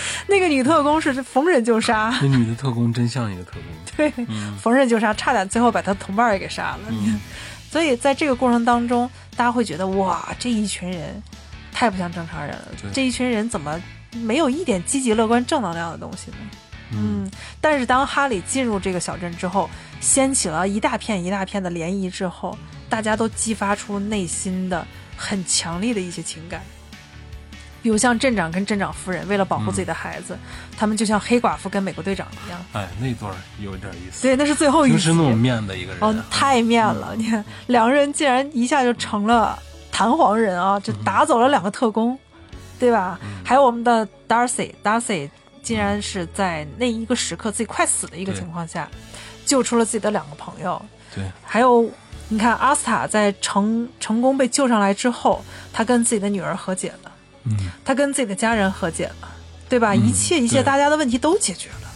[0.28, 3.62] 那个女特工是逢人就杀， 那女的特工真像一个特工，
[3.96, 4.26] 对，
[4.60, 6.80] 逢人就杀，差点最后把她同伴也给杀了。
[7.70, 11.22] 所以在这个过程当中，大家会觉得哇，这一群人
[11.72, 12.68] 太不像正常人了。
[12.92, 13.78] 这一群人怎么
[14.12, 16.36] 没有一点积极乐观正能量的东西呢？
[16.92, 17.30] 嗯，
[17.60, 19.68] 但是当哈里进入这个小镇之后，
[20.00, 22.56] 掀起了一大片一大片的涟漪之后，
[22.88, 26.62] 大家都激发出内心的很强烈的一些情感。
[27.88, 30.36] 比如像镇长跟镇长夫人，为了保护自己的孩子，
[30.76, 32.62] 他们就像黑寡妇跟美国队长一样。
[32.74, 34.20] 哎，那段有点意思。
[34.20, 34.98] 对，那是最后一集。
[34.98, 36.02] 是那种面的一个人。
[36.02, 37.14] 哦，太面了！
[37.16, 39.58] 你看，两个人竟然一下就成了
[39.90, 40.78] 弹簧人啊！
[40.80, 42.18] 就打走了两个特工，
[42.78, 43.18] 对吧？
[43.42, 45.30] 还有我们的 Darcy，Darcy
[45.62, 48.86] 竟然是在那一个时刻自己快死的一个情况下，
[49.46, 50.78] 救出了自己的两个朋友。
[51.14, 51.24] 对。
[51.42, 51.90] 还有，
[52.28, 57.12] 你看阿斯塔在成成功被救上来之后，他跟自己的女儿和解了。
[57.84, 59.28] 他跟自己的家人和解了，
[59.68, 59.94] 对吧？
[59.94, 61.87] 一切一切，大家的问题都解决了。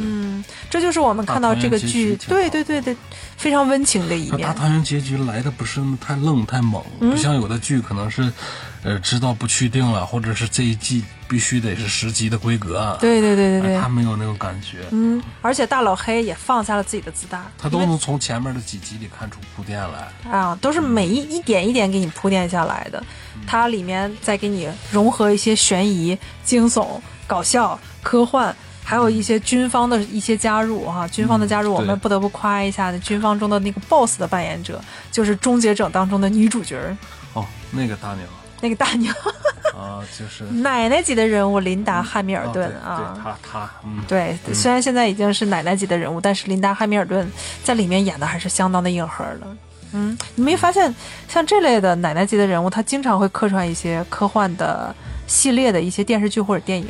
[0.00, 2.96] 嗯，这就是我们看到这个剧，对对对对，
[3.36, 4.46] 非常温情的一面。
[4.46, 8.32] 大团圆结局来的不是太愣太猛，不像有的剧可能是，
[8.82, 12.96] 呃，知道不确定了，或者是这一季必须得是十集的规格。
[13.00, 14.78] 对对对对对，他没有那种感觉。
[14.90, 20.30] 嗯，而且大老黑也放下了自己的自大，他都能从前面的几集里看出铺垫来。
[20.30, 23.02] 啊，都是每一一点一点给你铺垫下来的。
[23.46, 28.54] 它里面再给你融合一些悬疑、惊悚、搞笑、科幻，
[28.88, 31.06] 还有一些军方的一些加入哈。
[31.08, 34.80] 军方的加入，我们不得不夸一下，军方中的那个 BOSS 的扮演者，
[35.12, 36.96] 就是《终结者》当中的女主角
[37.34, 38.26] 哦，那个大娘，
[38.62, 39.14] 那个大娘
[39.76, 42.96] 啊，就是奶奶级的人物琳达·汉密尔顿啊。
[42.96, 47.30] 对，她她，嗯，对，虽然现在已经是奶奶级的人物，但是琳达·汉密尔顿
[47.62, 49.56] 在里面演的还是相当的硬核的。
[49.92, 50.94] 嗯，你没发现
[51.28, 54.94] 像这类的奶奶级的人物，他经常会客串一些科幻的
[55.26, 56.88] 系列的一些电视剧或者电影。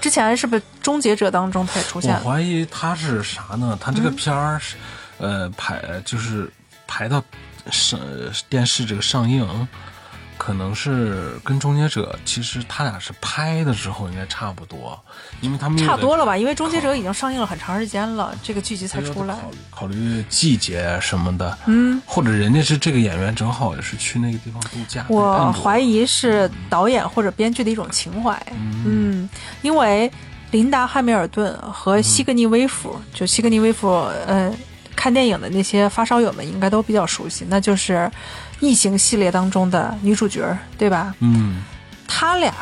[0.00, 2.14] 之前是不是《终结者》当中他也出现？
[2.24, 3.78] 我怀疑他是啥呢？
[3.80, 4.76] 他这个片儿是
[5.18, 6.50] 呃排就是
[6.86, 7.22] 排到
[7.70, 7.98] 上
[8.48, 9.68] 电视这个上映。
[10.38, 14.98] 可能是跟《终结者》，其实他俩是拍的时候应该差不多，
[15.40, 16.36] 因为他们差多了吧？
[16.36, 19.34] 因为《终结者》已经上映了很长时间了，这个剧集才出来。
[19.34, 25.04] 考虑考虑季节什么的，嗯，或者人家是这个演员正好也是去那个地方度假。
[25.08, 29.28] 我怀疑是导演或者编剧的一种情怀，嗯，
[29.62, 30.10] 因为
[30.52, 33.88] 琳达·汉密尔顿和西格尼·威夫，就西格尼·威夫，
[34.26, 34.54] 呃。
[34.98, 37.92] 看电影的那些发烧友们应该都比较熟悉，那就是
[38.58, 41.14] 《异形》系列当中的女主角，对吧？
[41.20, 41.62] 嗯，
[42.08, 42.52] 他俩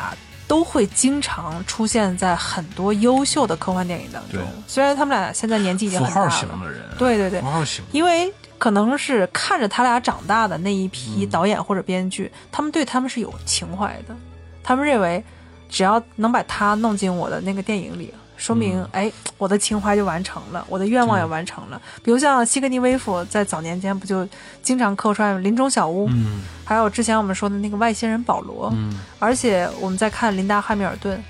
[0.47, 4.39] 都会经常出现在很多优秀的科幻电影当中。
[4.67, 6.29] 虽然他们俩现在年纪已经很大了。
[6.29, 6.81] 符号型的人。
[6.99, 7.41] 对对对。
[7.41, 7.83] 符号型。
[7.91, 14.15] 因为可能是看着他俩长大的那一批导演或者编剧，他们对他们是有情怀的，
[14.63, 15.23] 他们认为
[15.67, 18.13] 只要能把他弄进我的那个电影里。
[18.37, 21.81] 说明，哎，我的情怀就完成了，我的愿望也完成了。
[22.03, 24.27] 比如像西格尼·威夫在早年间不就
[24.61, 31.21] 经常客串《林中小屋》，嗯，还有之前我们说的那个外星人保罗，嗯，而且我们在看琳达·汉密尔顿，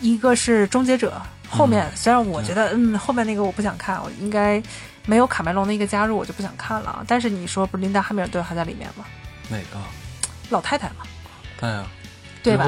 [0.00, 1.20] 一个是《终结者》，
[1.54, 4.62] 后面虽然我觉得，嗯，后面那个我不想看，我应该
[5.06, 7.04] 没有卡梅隆的一个加入，我就不想看了。
[7.08, 9.04] 但是你说，不是琳达·汉密尔顿还在里面吗？
[9.48, 9.78] 哪个？
[10.50, 11.04] 老太太嘛。
[11.58, 11.84] 对呀。
[12.42, 12.64] 对吧？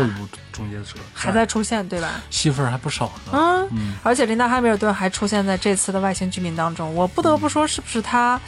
[0.53, 2.21] 终结者还在出现，对吧？
[2.29, 3.67] 戏份还不少呢。
[3.71, 6.95] 嗯，而且琳达·哈密尔顿还出现在这次的外星居民当中。
[6.95, 8.41] 我不得不说，是不是他？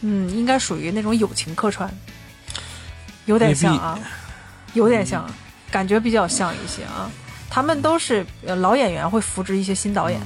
[0.00, 1.90] 嗯，应该属于那种友情客串，
[3.26, 3.98] 有点像啊，
[4.72, 5.24] 有点像，
[5.70, 7.10] 感觉比较像一些啊。
[7.50, 10.20] 他们都是老演员，会扶植一些新导演，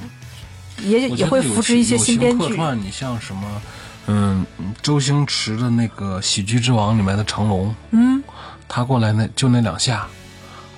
[0.79, 2.49] 也也会扶植一些新编剧。
[2.49, 3.63] 客串，你像什么？
[4.07, 4.47] 嗯，
[4.81, 8.23] 周星驰的那个《喜剧之王》里面的成龙，嗯，
[8.67, 10.07] 他过来那就那两下。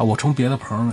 [0.01, 0.91] 啊，我从别的棚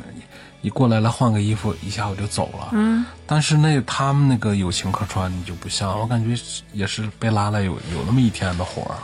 [0.62, 2.70] 一过来来换个衣服，一下我就走了。
[2.74, 6.38] 嗯，但是那他们那个友情客串你就不像，我感觉
[6.74, 8.98] 也是被拉来有有那么一天的活儿，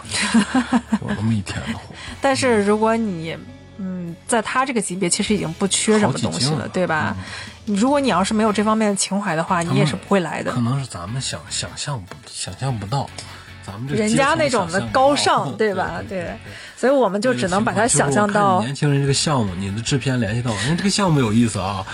[1.02, 1.98] 有那么一天的活儿。
[2.20, 3.38] 但是如果你
[3.78, 7.16] 嗯，在他这个级别，其实已经不缺什么东西了，对吧？
[7.64, 10.52] 你如果你要是没有这方面的情怀的话，你也是不会来的。
[10.52, 13.10] 可能是咱们想想象不想象不到。
[13.66, 16.02] 咱们这人家那种的高尚，对吧？
[16.08, 16.38] 对，
[16.76, 19.54] 所以我们就只能把它想象到年轻人这个项目。
[19.56, 21.86] 你的制片联系到我，因为这个项目有意思啊。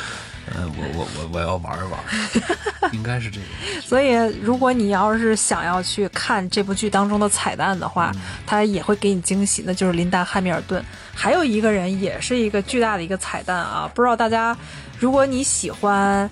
[0.58, 2.00] 嗯，我我我我要玩一玩，
[2.92, 3.46] 应该是这个。
[3.86, 8.12] 所以，如果你要是想要去看这部剧当中的彩蛋的话，
[8.48, 10.84] 他也会给你惊喜，那就是林达·汉密尔顿。
[11.14, 13.88] 还有一个人也是一个巨大的一个彩蛋啊！
[13.94, 14.58] 不知道大家，
[14.98, 16.28] 如果你喜欢。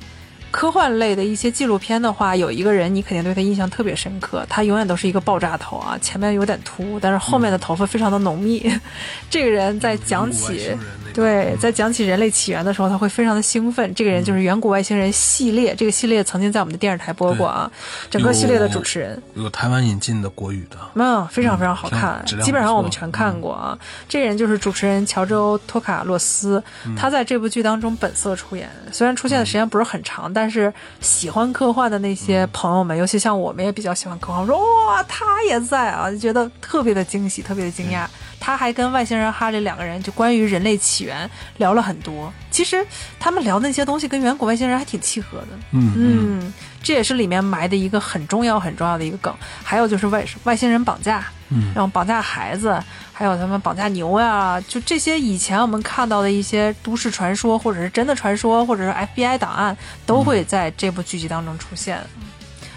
[0.51, 8.71] 科幻类的一些纪录片的话，有一个人你肯定对他印象特别深刻，他永远都是一个爆炸头啊，前面有点秃，但是后面的头发非常的浓密。
[9.29, 10.75] 这个人在讲起。
[11.13, 13.91] 对，在讲起人类起源的时候，他会非常的兴奋。
[13.95, 17.71] 这个人就是《远古外星人》系列，这个系列曾经在我们的电视台播过啊。
[18.11, 23.75] 整个系列的主持人有台湾引进的国语的，没有，非常非常好看，基本上我们全看过啊。
[24.07, 26.63] 这个人就是主持人乔州托卡洛斯，
[26.95, 30.71] 他在这部剧当中本色出演，虽然出现的时间不是很长，但是
[31.01, 38.05] 喜欢科幻的那些朋友们，尤其像我们也比较喜欢科幻，我说哇，他也在啊，就觉得特别的惊喜，特别的惊讶。
[38.39, 42.31] 他还跟外星人哈利两个人就关于人类起源聊了很多。
[42.51, 42.85] 其实
[43.19, 45.47] 他们聊那些东西跟远古外星人还挺契合的。
[45.71, 49.33] 嗯嗯，这也是里面埋的一个很重要很重要的一个梗。
[49.63, 52.77] 还有就是外外星人绑架，嗯，然后绑架孩子，
[53.13, 62.01] 还有他们绑架牛呀，就这些以前我们看到的一些都市传说，或者是真的传说，或者是 FBI 档案，都会在这部剧集当中出现。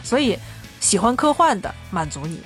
[0.03, 0.39] 所以
[0.81, 2.41] 喜欢科幻的满足你，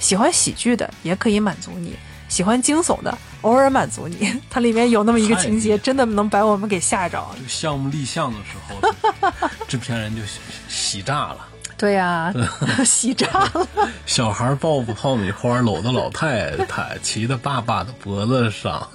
[0.00, 1.96] 喜欢喜剧的也可以满足你。
[2.28, 4.30] 喜欢惊悚的，偶尔满足你。
[4.50, 7.26] 它里面有那么一个情节，真的能把我们给吓着。
[7.34, 9.32] 这个项目立项的时候，
[9.66, 10.20] 制片人就
[10.68, 11.47] 喜炸了。
[11.78, 12.34] 对呀，
[12.84, 13.66] 喜炸了。
[14.04, 18.86] 小孩抱爆米花，搂着老太太，骑在爸爸的脖子上。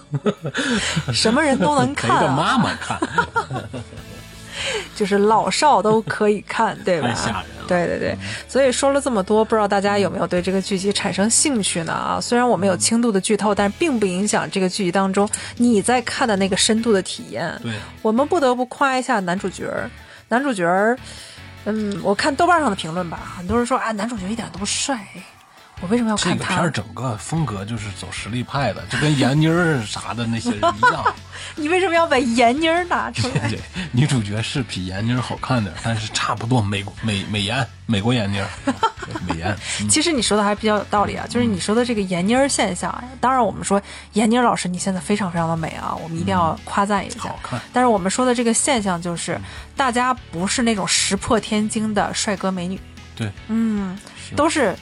[1.14, 3.00] 什么人都能看， 陪着妈妈看。
[4.96, 7.08] 就是老少都可以看，对吧？
[7.08, 7.66] 太吓人了。
[7.68, 8.18] 对对对，
[8.48, 11.94] 所以说了这么多，不知道大家有没有对这个剧集产生兴趣呢？
[11.94, 17.58] 啊，虽然我们有轻度的剧透，但是并不影响这个剧集当中你在看的那个深度的体验。
[17.64, 19.66] 对，我们不得不夸一下男主角
[20.30, 20.66] 男主角
[21.66, 25.08] 嗯，我看豆瓣上的评论吧，很多人说啊，男主角一点都不帅。
[25.84, 26.34] 我为什么要看他？
[26.34, 31.14] 这个片儿整个风格就是走实力派的，就跟闫妮儿啥的那些人一样。
[31.58, 33.52] 你为什么要把闫妮儿拿出来？
[33.92, 38.48] 女主角是比闫妮儿好看点，但是差不多美美美颜，美国闫妮儿，
[39.28, 39.54] 美颜。
[39.90, 43.04] 其实你说的还比较有道理啊，就是你说的这个闫妮儿现象。
[43.20, 43.82] 当然，我们说
[44.14, 47.20] 闫妮儿老师你现在非常非常的美啊，我们一定要夸赞一下。
[47.20, 47.60] 好看。
[47.74, 49.38] 但是我们说的这个现象就是，
[49.76, 52.80] 大家不是那种石破天惊的帅哥美女。
[53.18, 53.30] 对。
[53.50, 54.00] 嗯，
[54.34, 54.74] 都是。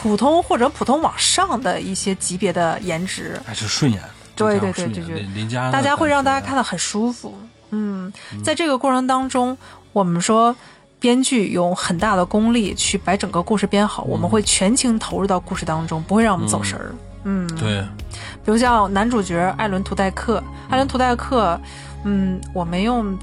[0.00, 4.00] 普通或者普通往上的一些级别的颜值，还是顺眼。
[4.36, 7.36] 对对对对对，邻家大家会让大家看得很舒服。
[7.70, 8.12] 嗯，
[8.44, 9.58] 在这个过程当中，
[9.92, 10.54] 我们说
[11.00, 16.94] 编剧用很大的功力去把整个故事编好，我们会全情投入到故事当中，不会让我们走神儿。
[17.24, 17.84] 嗯，对。
[18.44, 20.40] 比如像男主角艾伦·图代克，
[20.70, 21.60] 艾伦·图代克，
[22.04, 23.18] 嗯，我们用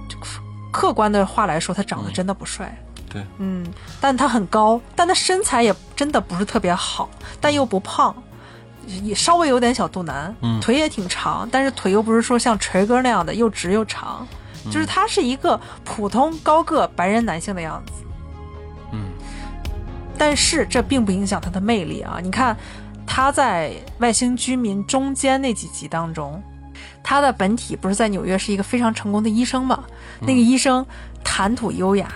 [0.74, 2.78] 客观的话来说，他长得真的不帅。
[3.16, 3.66] 对，嗯，
[4.02, 7.10] 但他很高，但他身材也真的不是特别好，
[7.40, 8.14] 但又不胖，
[8.86, 14.28] 也稍微有点小肚腩，嗯腿也挺长，但是腿又不是说像锤哥那样的又直又长，
[14.70, 17.94] 就是他是一个普通高个白人男性的样子。
[18.92, 19.06] 嗯
[20.18, 22.20] 但是这并不影响他的魅力啊！
[22.22, 22.56] 你看
[23.06, 26.42] 他在外星居民中间那几集当中，
[27.04, 29.84] 他的本体不是在纽约是一个非常成功的医生嘛？
[30.22, 30.86] 那个医生
[31.22, 32.10] 谈吐优雅，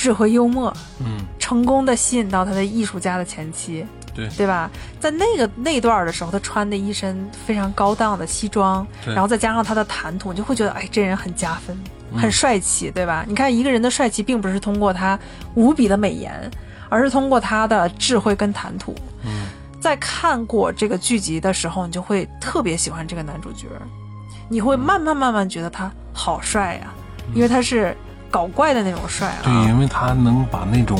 [0.00, 3.84] 智慧幽默，嗯，成功的吸引到他的艺术家的前妻，
[4.14, 4.70] 对对吧？
[4.98, 11.78] 在那个那段的时候，他穿的一身非常高档的西装，然后再加上他的谈吐，你就会觉得，哎，这人很加分，
[12.12, 13.26] 嗯很帅气，对吧？
[13.28, 15.20] 你看一个人的帅气，并不是通过他
[15.54, 16.50] 无比的美颜，
[16.88, 18.94] 而是通过他的智慧跟谈吐。
[19.22, 19.48] 嗯，
[19.82, 23.66] 在看过这个剧集的时候，你就会特别喜欢这个男主角，
[24.48, 26.90] 你会慢慢慢慢觉得他好帅呀、
[27.34, 27.94] 因为他是
[28.30, 29.38] 搞怪的那种帅啊。
[29.42, 30.98] 对，因为他能把那种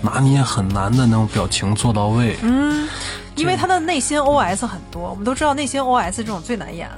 [0.00, 2.36] 拿捏很难的那种表情做到位。
[2.42, 2.88] 嗯，
[3.36, 6.96] 因为他的内心 OS 很多，我们都知道内心 OS 这种最难演了。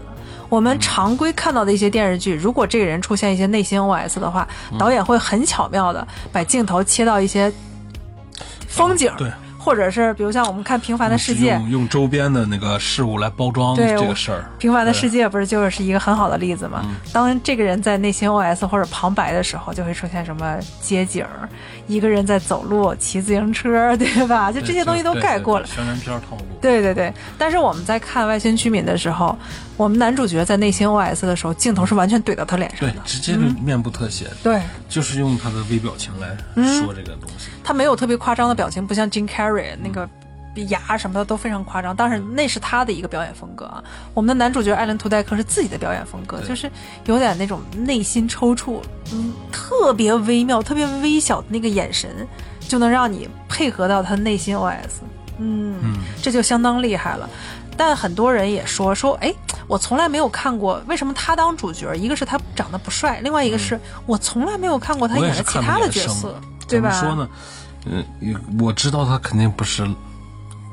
[0.48, 4.46] 我们常规看到的一些电视剧，如果这个人出现一些内心 OS 的话，
[4.78, 7.52] 导演会很巧妙的把镜头切到一些
[8.66, 9.30] 风景，对，
[9.62, 14.44] 或者是比如像我们看《平凡的世界》，用用周边的那个事物来包装这个事儿。
[14.58, 16.80] 平凡的世界不是就是一个很好的例子吗？
[16.84, 21.46] 嗯当这个人在内心 OS 或者旁白的时候，就会出现什么街景儿，
[21.86, 24.50] 一个人在走路、骑自行车， 对吧？
[24.50, 25.66] 就这些东西都盖过了。
[25.66, 26.42] 宣传片套路。
[26.60, 29.36] 对对对，但是我们在看《外星居民》的时候，
[29.76, 36.28] 我们男主角在内心 OS 的时候，镜头是完全怼到他脸上的，，对直接就面部特写，对就是用他的微表情来
[36.78, 37.48] 说这个东西。
[37.62, 40.08] 他没有特别夸张的表情，不像 Jim Carrey 那个
[40.68, 43.82] 牙什么的都非常夸张，但是那是他的一个表演风格啊。
[44.12, 46.70] 我们的男主角艾伦·图戴克是自己的表演风格，就是
[47.04, 48.80] 有点那种内心抽搐，
[49.12, 52.26] 嗯，特别微妙、特别微小的那个眼神，
[52.60, 55.02] 就能让你配合到他内心 OS，
[55.38, 57.30] 嗯，嗯这就相当厉害了。
[57.76, 59.32] 但很多人也说说，哎，
[59.66, 61.94] 我从来没有看过，为什么他当主角？
[61.94, 66.38] 一个是他长得不帅，另外一个是、我从来没有看过他演的其他的角色？
[66.70, 67.28] 怎么说呢？
[67.86, 69.88] 嗯，也我知道他肯定不是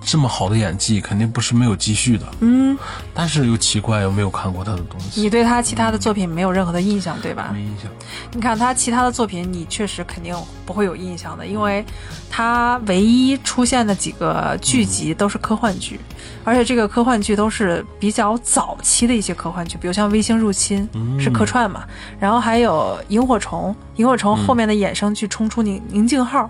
[0.02, 2.26] 这么好的演技，肯定不是没有积蓄的。
[2.40, 2.78] 嗯，
[3.14, 7.62] 但是又奇怪，又没有看过他的东西，你对他其他的作品没有任何的印象，对吧没？
[7.62, 7.92] 印象。
[8.32, 10.36] 你看他其他的作品，你确实肯定
[10.66, 11.86] 不会有印象的，因为
[12.30, 16.00] 他唯一出现的几个剧集都是科幻剧，
[16.44, 21.84] 而且这个科幻剧都是比较早期的一些科幻剧，比如像《微星入侵》嗯是客串嘛，
[22.20, 26.44] 然后还有《萤火虫》，萤火虫后面的衍生剧《冲出宁宁静号》，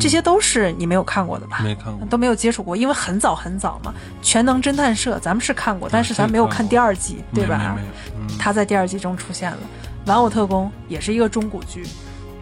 [0.00, 1.60] 这些都是你没有看过的吧？
[1.62, 2.06] 没看过。
[2.06, 3.94] 都没有接触过，因为很早很早嘛。
[4.22, 7.58] 全能侦探社咱们是看过，但是咱没有看第二季，对吧？
[7.58, 7.92] 没没没有。
[8.18, 9.58] 嗯他在第二季中出现了，
[10.08, 11.86] 《玩偶特工》也是一个中古剧，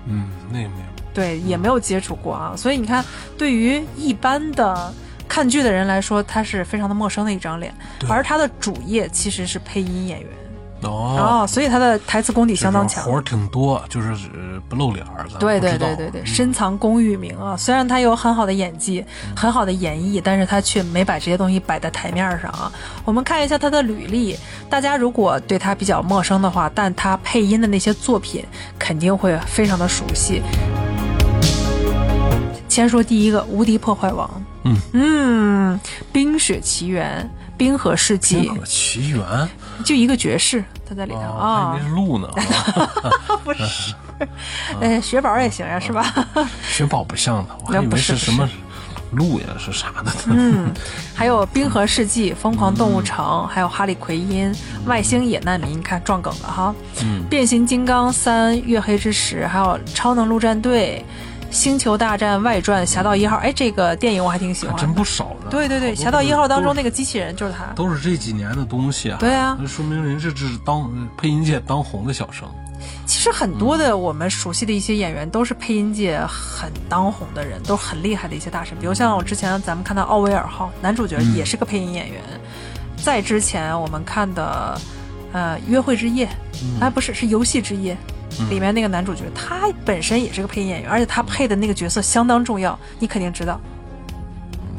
[0.07, 0.84] 嗯，那也没有。
[1.12, 2.55] 对，也没有接触过啊。
[2.57, 3.05] 所以你看，
[3.36, 4.93] 对于一般的
[5.29, 7.75] 看剧的人来说，他是非常的陌生的一张脸，
[8.09, 10.29] 而他的主业其实是配音演员
[10.83, 13.05] 哦，哦，所以他的台词功底相当强。
[13.05, 17.57] 活儿挺多，就是呃不露脸儿，对对对对对，嗯深藏功与名啊！
[17.57, 19.05] 虽然他有很好的演技、
[19.37, 22.73] 很好的演绎，但是他却没把这些东西摆在台面上啊。
[23.05, 24.37] 我们看一下他的履历，
[24.68, 28.45] 大家如果对他比较陌生的话，但他配音的那些作品
[28.77, 30.43] 肯定会非常的熟悉。
[32.73, 34.27] 先说第一个《无敌破坏王》，
[34.64, 34.77] 嗯。
[34.95, 39.20] 嗯，《冰雪奇缘》《冰河世纪冰》河奇缘？
[39.85, 41.18] 就一个爵士，他在里头。
[41.20, 42.29] 哦，啊还以为，是鹿呢，
[43.45, 43.95] 不是，
[44.81, 46.27] 呃，雪宝也行呀，是吧？
[46.66, 48.16] 雪宝不像的，我还以那不是。
[48.16, 48.49] 什么
[49.11, 50.11] 鹿呀，是啥的？
[50.29, 50.73] 嗯，
[51.14, 54.51] 还有《冰河世纪》《疯狂动物城》还有《哈利奎因》
[54.87, 56.75] 《外星野难民》，你看撞梗了哈。
[57.03, 61.05] 嗯变形金刚三》《月黑之时》，还有《超能陆战队》
[61.53, 63.36] 《星球大战外传》《侠盗一号》。
[63.40, 64.74] 哎，这个电影我还挺喜欢。
[64.76, 65.50] 真不少的。
[65.50, 67.66] 对对对，《侠盗一号》当中那个机器人就是他。
[67.74, 69.18] 都是这几年的东西啊。
[69.20, 72.48] 对啊那说明人这是当配音界当红的小生。
[73.07, 78.76] 其实很多的我们熟悉的一些演员都是配音界很当红的人，都是很厉害的一些大神。
[78.80, 82.20] 比如像我之前咱们看到奥威尔号，男主角也是个配音演员。
[82.96, 84.80] 在之前我们看的，
[85.32, 86.26] 呃，《约会之夜》，
[86.80, 87.94] 哎，不是，是《游戏之夜》。
[88.51, 93.61] 里面那个男主角，他本身也是个配音演员，而且他配的那个角色相当重要，你肯定知道。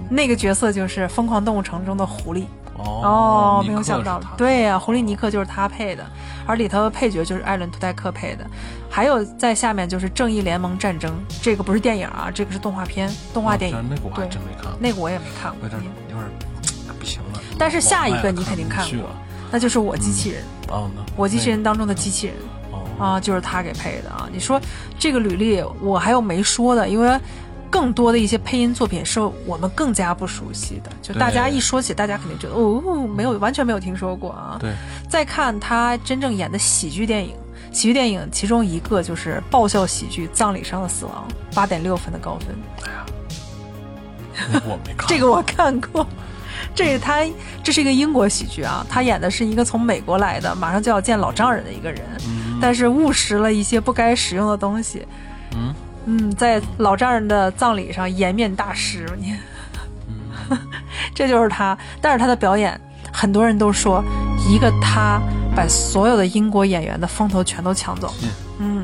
[0.10, 2.46] 那个角色就是《疯狂动物城》中的狐狸。
[2.76, 6.04] 哦，没有想到，对呀、狐狸尼克就是他配的，
[6.46, 8.46] 而里头的配角就是艾伦·图戴克配的，
[8.90, 15.60] 还有在下面就是《正义联盟战争》，这个不是电影啊，这个是动画片、动画电影，啊那个我还对，真没看过，那个我也没看过。
[15.64, 16.30] 有点，有点
[17.00, 17.40] 不行了。
[17.58, 19.10] 但是下一个你肯定看过
[19.52, 22.53] 那就是我机器人，哦，我机器人当中的机器人，哦，
[23.00, 24.30] 啊，就是他给配的啊。
[24.32, 24.60] 你说
[24.98, 27.20] 这个履历我还有没说的，因为
[27.70, 34.58] 更多的一些配音作品是我们更加不熟悉的，就大家一说起，大家肯定觉得哦，没有完全没有听说过啊。
[34.60, 34.72] 对，
[35.10, 37.34] 再看他真正演的喜剧电影。
[37.72, 42.56] 喜剧电影其中一个就是爆笑喜剧《葬礼上的死亡》，八点六分的高分。
[42.86, 42.92] 哎
[44.54, 45.08] 呀，我没看。
[45.10, 46.06] 这个我看过，
[46.76, 47.24] 这是他，
[47.64, 48.86] 这是一个英国喜剧啊。
[48.90, 52.02] 他演的是一个从美国来的，马上就要见老丈人的一个人，
[52.62, 55.06] 但是误食了一些不该食用的东西。
[55.56, 55.74] 嗯
[56.06, 59.34] 嗯，在老丈人的葬礼上颜面大失，你，
[61.14, 61.78] 这就是他。
[62.02, 62.80] 但是他的表演，
[63.12, 64.04] 很多人都说
[64.50, 65.22] 一个他。
[65.56, 68.30] 把所有的英国演员的风头全都抢走，嗯，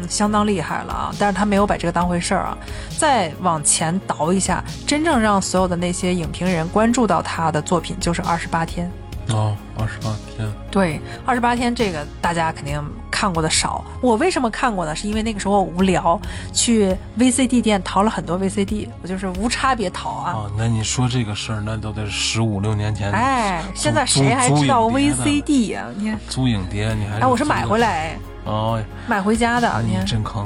[0.10, 1.12] 相当厉害了啊！
[1.20, 2.58] 但是他没有把这个当回事儿啊。
[2.98, 8.90] 再往前倒一下，真正让所有的那些影评人关注到他的作品，就是《二十八天》。
[9.34, 10.52] 哦，二十八天。
[10.72, 13.86] 对，二十八天这个大家肯定看过的少。
[14.02, 14.96] 我为什么看过呢？
[14.96, 16.20] 是因为那个时候我无聊，
[16.52, 20.34] 去 VCD 店淘了很多 VCD，我就是无差别淘啊。
[20.34, 23.12] 哦，那你说这个事儿，那都得十五六年前。
[23.12, 25.86] 哎，现在谁还知道 VCD 呀？
[25.96, 27.20] 你看，租影碟你还？
[27.20, 28.18] 哎，我是买回来。
[28.50, 29.82] 哦，买回家的。
[29.84, 30.44] 你真坑，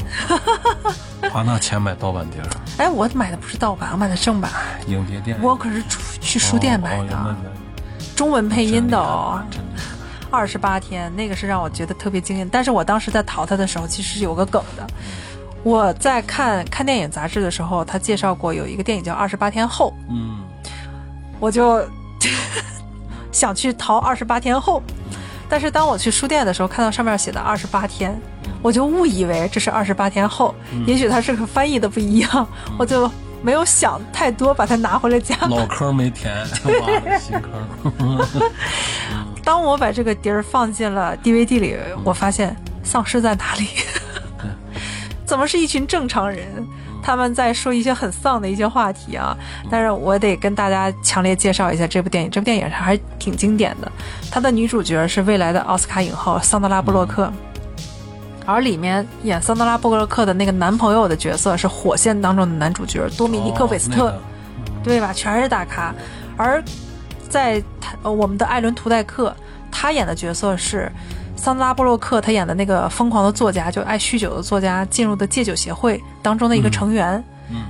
[1.31, 2.41] 花那钱买盗版碟。
[2.77, 4.51] 哎，我买的不是盗版，我买的正版。
[4.87, 5.37] 影碟店。
[5.41, 5.81] 我可是
[6.19, 7.35] 去书店买的。
[8.15, 9.41] 中文配音的哦，
[10.29, 12.47] 二十八天那个是让我觉得特别惊艳。
[12.51, 14.85] 但是我当时在淘它的时候，其实是有个梗的。
[15.63, 20.43] 我在看看电影杂志的时候，他介绍过有一个电影叫《二十八天后》，嗯，
[21.39, 21.81] 我就
[23.31, 24.83] 想去淘《二十八天后》，
[25.49, 28.19] 但是当我去书店的时候，看到上面写的二十八天，
[28.61, 30.53] 我就误以为这是二十八天后，
[30.85, 33.09] 也许它是个翻译的不一样，我就。
[33.45, 35.35] 没有想太多，把它拿回了家。
[35.49, 36.33] 老坑没填，
[36.63, 38.25] 挖新坑。
[39.43, 43.67] 当我把这个碟儿放进了 DVD 里，我发现丧尸在哪里？
[45.33, 46.45] 怎么是一群正常人？
[47.01, 49.35] 他们在说一些很丧的一些话题啊！
[49.67, 52.29] 但是我得跟大家强烈介绍一下这部电影。
[52.29, 53.91] 这部电影还挺经典的，
[54.29, 57.33] 它的女主角是未来的奥斯卡影后桑德拉·布洛克。
[58.45, 64.13] 而里面演桑德拉·布洛克的那个男朋友的角色是《火线》当中的男主角多米尼克·韦斯特，
[64.83, 65.11] 对吧？
[65.11, 65.91] 全是大咖。
[66.37, 66.63] 而
[67.27, 69.35] 在他我们的艾伦·图代克，
[69.71, 70.91] 他演的角色是
[71.35, 77.23] 桑德拉·布洛克，他演的那个疯狂的作家，就爱酗酒的作家，进入的戒酒协会当中的一个成员。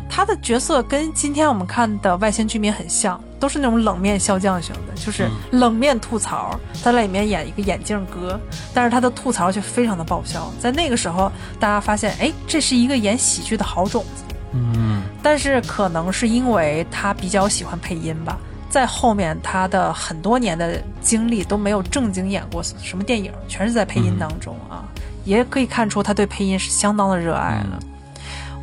[0.09, 6.57] 他的角色跟今天我们看的外星居民很像，都是那种冷面笑匠型的，就是冷面吐槽。
[6.83, 8.39] 他在里面演一个眼镜哥，
[8.73, 10.49] 但是他的吐槽却非常的爆笑。
[10.59, 14.23] 在那个时候，大家发现，哎，这是一个演喜剧的好种子。
[14.53, 18.37] 嗯，但是可能是因为他比较喜欢配音吧，
[18.73, 24.83] 在后面他的很多年的经历都没有正经演过什么电影，全是在配音当中啊，
[25.25, 27.79] 也可以看出他对配音是相当的热爱了。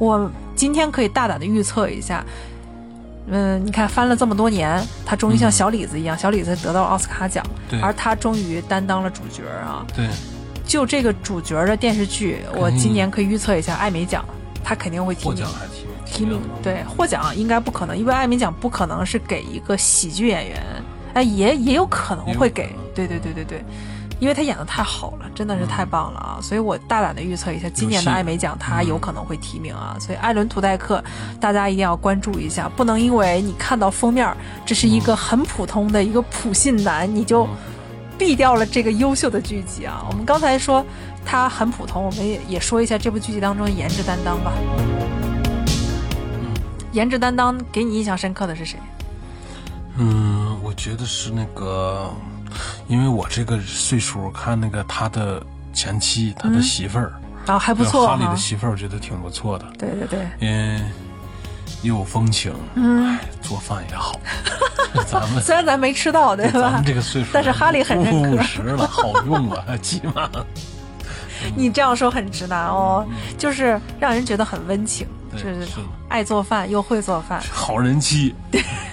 [0.01, 0.29] 我。
[0.57, 2.23] 今天可以大胆的预测一下，
[3.29, 7.43] 嗯，你看翻了这么多年，他终于像小李子一样，小李子得到奥斯卡奖，
[7.81, 9.87] 而他终于担当了主角啊。
[9.97, 10.07] 对，
[10.67, 14.23] 就这个主角的电视剧，我今年可以预测一下，艾美奖
[14.63, 15.47] 他肯定会提名。
[16.13, 20.63] 提名对获奖应该不可能，因为艾美奖不可能是给一个喜剧演员，
[21.15, 22.69] 哎，也也有可能会给。
[22.95, 23.65] 对对对对对。
[24.19, 26.37] 因为他演的太好了，真的是太棒了啊！
[26.43, 29.97] 所以我大胆的预测一下，今年的艾美奖他有可能会提名啊！
[29.99, 31.03] 所以艾伦·图代克，
[31.41, 34.31] 大家一定要关注一下，不能因为你看到封面
[34.67, 37.49] 这是一个很普通的一个普信男，你就
[38.19, 40.05] 毙掉了这个优秀的剧集啊！
[40.11, 40.85] 我们刚才说
[41.25, 44.53] 他很普通，我们也也说一下这部剧集当中的颜值担当吧。
[46.93, 48.79] 颜值担当给你印象深刻的是谁？
[49.97, 52.11] 嗯，我觉得是那个。
[52.89, 55.41] 因为我这个岁数看那个他的
[55.73, 57.13] 前妻，他的媳妇儿
[57.47, 59.65] 啊还不错，哈利的媳妇儿我觉得挺不错的。
[59.79, 60.91] 对对对，嗯，
[61.83, 64.19] 又有风情，嗯，做饭也好。
[65.07, 66.61] 咱们 虽然咱没吃到，对吧？
[66.61, 68.31] 咱们这个岁数，但是哈利很认可。
[68.31, 70.29] 务实了，好用啊， 起码。
[71.55, 73.07] 你这样说很直男哦，
[73.39, 75.07] 就是让人觉得很温情。
[75.37, 75.81] 是是
[76.11, 78.35] 爱做饭又会做饭，好人妻，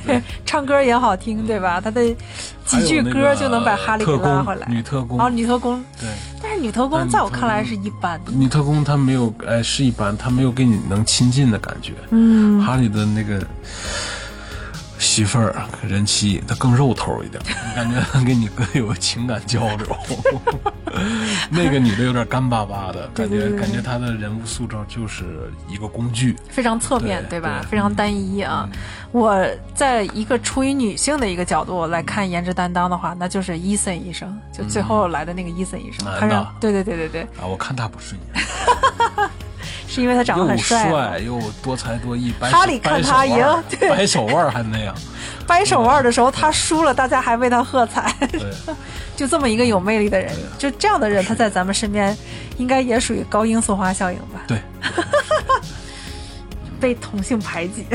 [0.06, 1.82] 对，唱歌也好听，对吧？
[1.82, 2.16] 他的
[2.64, 4.68] 几句歌就能把哈利给拉回来。
[4.70, 6.08] 女特工哦，女特工，对。
[6.42, 8.32] 但是女特工在我看来是一般的。
[8.32, 11.94] 女特工她没有，哎，是一般，她没有给你能亲近的感觉。
[12.12, 13.44] 嗯，哈利的那个
[15.18, 17.42] 媳妇儿人妻，她更肉头一点，
[17.76, 19.98] 感觉跟你哥有情感交流。
[21.50, 27.66] 那个女的有点干巴巴的感觉，感觉她的人物塑造就是一个工具，非常侧面对吧？
[27.68, 28.70] 非常单一啊。
[29.12, 29.44] 我
[29.74, 38.44] 在一个出于女性的一个角度来看颜值担当的话，那就是伊森医生，就最后来的那个伊森医生，看上对对对对对啊，我看他不顺眼。
[39.88, 42.34] 是因为他长得很帅，又多才多艺。
[42.40, 43.44] 哈里看他赢，
[43.80, 44.94] 掰手腕还那样。
[45.48, 48.14] 掰手腕的时候他输了，大家还为他喝彩。
[49.16, 52.16] 就这么一个有魅力的人，就这样的人，他在咱们身边，
[52.58, 54.44] 应该也属于高罂粟花效应吧？
[54.48, 54.62] 对。
[56.80, 57.86] 被同性排挤。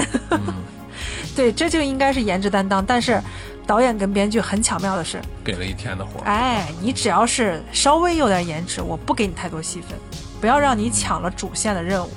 [1.36, 2.84] 对，这就应该是颜值担当。
[2.84, 3.22] 但是
[3.64, 6.20] 导演跟编剧很巧妙的是，给了一天的活。
[6.24, 9.96] 哎，你只要是稍微有点颜值，我不给你太多戏份。
[10.42, 12.10] 不要让你抢了主线的任务，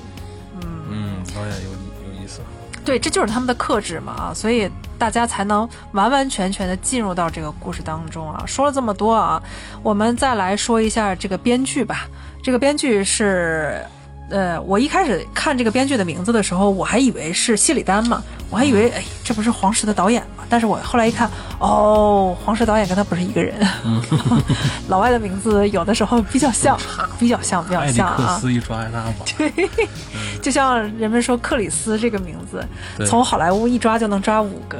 [0.60, 2.42] 嗯嗯，导演有有意思，
[2.84, 4.68] 对，这就是他们的克制嘛啊，所以
[4.98, 8.44] 大家才能完完全全的进入到这个故事当中啊。
[8.48, 9.40] 说了这么多啊，
[9.84, 12.08] 我们再来说一下这个编剧吧。
[12.42, 13.86] 这个编剧是，
[14.30, 20.44] 呃，我一开始看这个编剧的名字的时候，我还以为是谢里丹嘛，我还以为哎，这不是黄石的导演嘛？
[20.50, 23.56] 但是我后来一看，哦，黄石导演跟他不是一个人。
[24.90, 26.78] 老外的名字有的时候比较像，
[27.20, 28.38] 比较像，比较像啊。
[28.40, 29.04] 斯一抓一大
[29.38, 29.52] 对，
[30.42, 32.66] 就像人们说克里斯这个名字，
[33.06, 34.80] 从好莱坞一抓就能抓五个。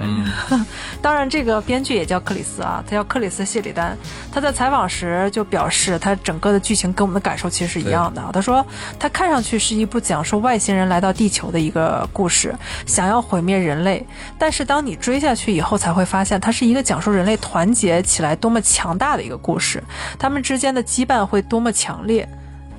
[1.02, 3.98] 当然，这个编剧也叫克里斯啊，他叫克里斯谢里丹。
[4.32, 8.24] 他在采访时就表示，他整个的剧情跟我们的感受其实是一样的。
[8.34, 8.66] 他说，
[9.00, 12.54] 他看上去是一部讲述外星人来到地球的一个故事，
[12.86, 14.06] 想要毁灭人类，
[14.38, 15.56] 但是当你追下去。
[15.56, 19.82] 以后才会发现，它是一个讲述人类团结起来多么强大的一个故事，
[20.20, 22.28] 他们之间的羁绊会多么强烈。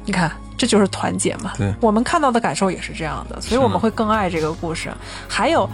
[0.05, 1.53] 你看，这就是团结嘛。
[1.57, 4.93] 对，我们看到的感受也是这样的，所以我们会更爱这个故事。
[5.27, 5.67] 还有，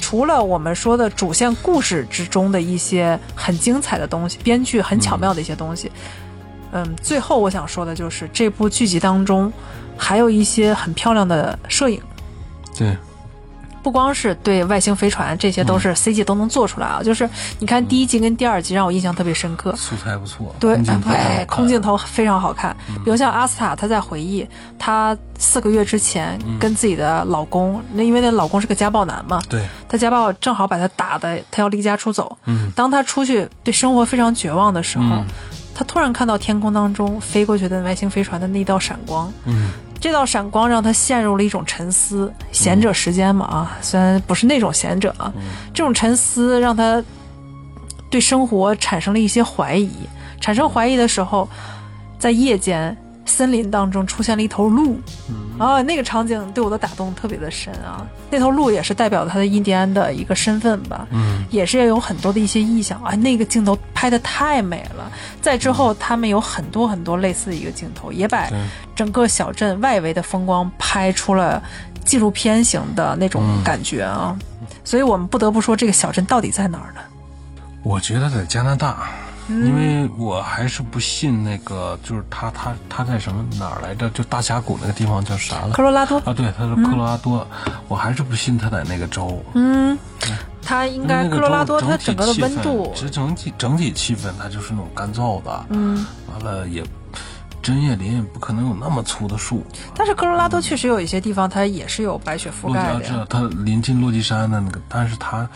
[0.00, 5.92] 除了我们说的主线故事之中的一些很精彩的东西，编剧很巧妙的一些东西，
[6.72, 9.52] 嗯，最后我想说的就是这部剧集当中
[9.98, 12.00] 还有一些很漂亮的摄影。
[12.78, 12.96] 对。
[13.80, 17.00] 不光是对外星飞船，这些都是 CG 都能做出来啊！
[17.02, 22.76] 就是你看第一集跟第二集，让我印象特别深刻，素材不错，对，哎，空镜头非常好看。
[23.02, 24.46] 比如像阿斯塔，她在回忆
[24.78, 32.36] 她四个月之前跟自己的老公，那因为那老公是个家暴男嘛，对，他家暴正好把她打的，她要离家出走。
[32.44, 35.24] 嗯，当她出去对生活非常绝望的时候，
[35.74, 39.32] 他突然看到天空当中飞过去的外星飞船的那道闪光。
[39.44, 39.70] 嗯。
[40.00, 45.32] 这道闪光让他陷入了一种沉思，闲者时间嘛啊，虽然不是那种闲者啊，
[45.74, 47.02] 这种沉思让他
[48.10, 49.90] 对生活产生了一些怀疑。
[50.40, 51.48] 产生怀疑的时候，
[52.18, 52.96] 在夜间。
[53.30, 54.98] 森林当中出现了一头鹿，
[55.58, 58.06] 啊，那个场景对我的打动特别的深啊！
[58.30, 63.14] 那头鹿也是代表他的印第安的一个身份吧，嗯，也是有很多的一些意象啊。
[63.16, 65.10] 那个镜头拍的太美了。
[65.42, 68.48] 在之后，他们有很多很多类似的一个镜头，也把
[68.94, 71.62] 整个小镇外围的风光拍出了
[72.04, 74.36] 纪录片型的那种感觉啊。
[74.84, 77.00] 所以我们不得不说，这个小镇到底在哪儿呢？
[77.82, 79.08] 我觉得在加拿大。
[79.48, 84.08] 因为我还是不信那个，就是他他他在什么哪儿来着？
[84.10, 85.70] 就大峡谷那个地方叫啥了？
[85.72, 87.46] 科罗拉多啊，对，他是科罗拉多。
[87.88, 89.42] 我还是不信他在那个州。
[89.54, 89.98] 嗯，
[90.62, 95.66] 他应该科罗拉多，它整个的温度，其实整体整体气氛它就是那种干燥的。
[95.70, 96.84] 嗯，完了也
[97.62, 99.64] 针叶林也不可能有那么粗的树。
[99.94, 103.00] 但是科罗拉多确实有一些地方它也是有白雪覆盖的。
[103.00, 105.48] 知道它临近落基山的那个，但是它。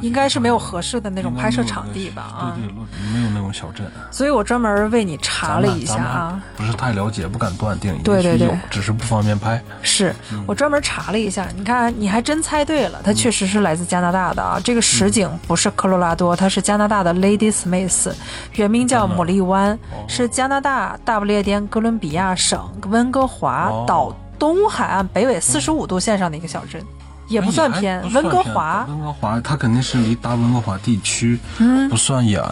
[0.00, 2.22] 应该是没有合适的那种拍摄场地吧？
[2.22, 2.74] 啊，对对，
[3.12, 3.90] 没有那种小镇。
[4.10, 7.96] 所以我专门为你查了一下啊，不是太了解，不敢断定。
[8.02, 9.62] 对对对，只是不方便拍。
[9.82, 10.14] 是
[10.46, 14.60] 我专门查了一下，你看，你还真猜对了，它确实是来自加拿大的啊。
[14.62, 18.12] 这个实景不是科罗拉多，它是加拿大的 Lady Smith，
[18.54, 26.80] 原名叫牡蛎湾，是加拿大大不列颠哥伦比亚省温哥华岛东海岸北纬四十五度线上的一个小镇。
[27.28, 32.42] 也不算偏，温哥华，温哥华，它肯定是离大温哥华地区，嗯，不算远，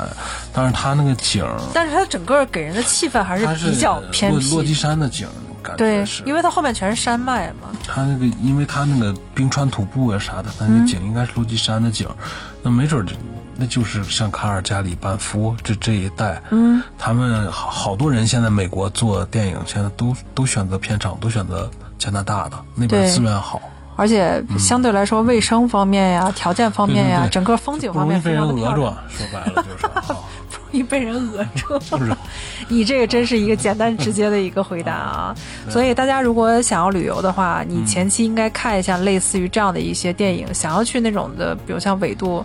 [0.52, 4.50] 但是它那个景但是它整个给人的气氛还是比较偏僻。
[4.50, 5.26] 落基山的景，
[5.62, 7.68] 感觉对，因为它后面全是山脉嘛。
[7.86, 12.06] 它那个，因为它那个冰川徒步啊啥的，它那景应该是落基山的景，
[12.62, 13.14] 那没准就
[13.56, 23.62] 那就是像卡尔加里、班夫这这一带，嗯，他们好好多人现在美国做电影，现在都都选择片场，都选择加拿大的那边资源好。
[23.96, 28.94] 而且相对来说，卫生方面呀、条件方面呀、整个风景方面非常的漂亮。
[29.08, 29.86] 说白了就是，
[30.48, 32.14] 不容易被人讹住。
[32.68, 35.34] 你这个真是一个简单直接的一个回答啊！
[35.70, 40.52] 所以大家如果想要旅游的话，你前期应该看一下类似于这样的一些电影。
[40.52, 42.44] 想要去那种的，比如像纬度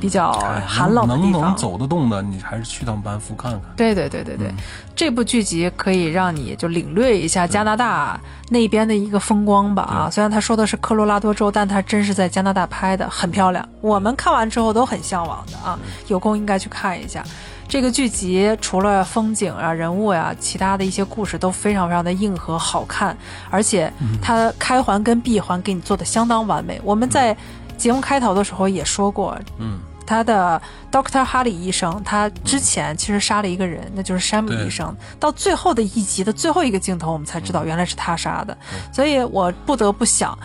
[0.00, 0.32] 比较
[0.66, 1.32] 寒冷的地方。
[1.32, 3.60] 能能走得动的，你还是去趟班夫看看。
[3.76, 4.52] 对对对对对，
[4.94, 8.20] 这部剧集可以让你就领略一下加拿大
[8.50, 10.10] 那边的一个风光吧啊！
[10.10, 13.66] 虽然他说的是科罗拉多州，但他真是在加拿大拍的，很漂亮。
[13.80, 15.78] 我们看完之后都很向往的啊，
[16.08, 17.24] 有空应该去看一下。
[17.68, 23.16] 这个剧集除了风景啊、人物呀，其他的一些故事都非常非常的硬核、好看，
[23.50, 26.80] 而且它开环跟闭环给你做的相当完美。
[26.84, 27.36] 我们在
[27.76, 30.60] 节目开头的时候也说过，嗯，他的
[30.90, 34.94] Doctor 哈里医生，他之前其实杀了一个人，那就是山姆医生。
[35.20, 38.56] 到最后的一集的最后一个镜头，我们才知道原来是他杀的。
[38.92, 40.38] 所以我不得不想，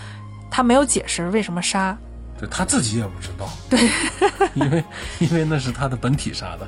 [0.49, 1.97] 他没有解释为什么杀，
[2.39, 3.89] 对他自己也不知道，对，
[4.55, 4.83] 因为
[5.19, 6.67] 因为那是他的本体杀的。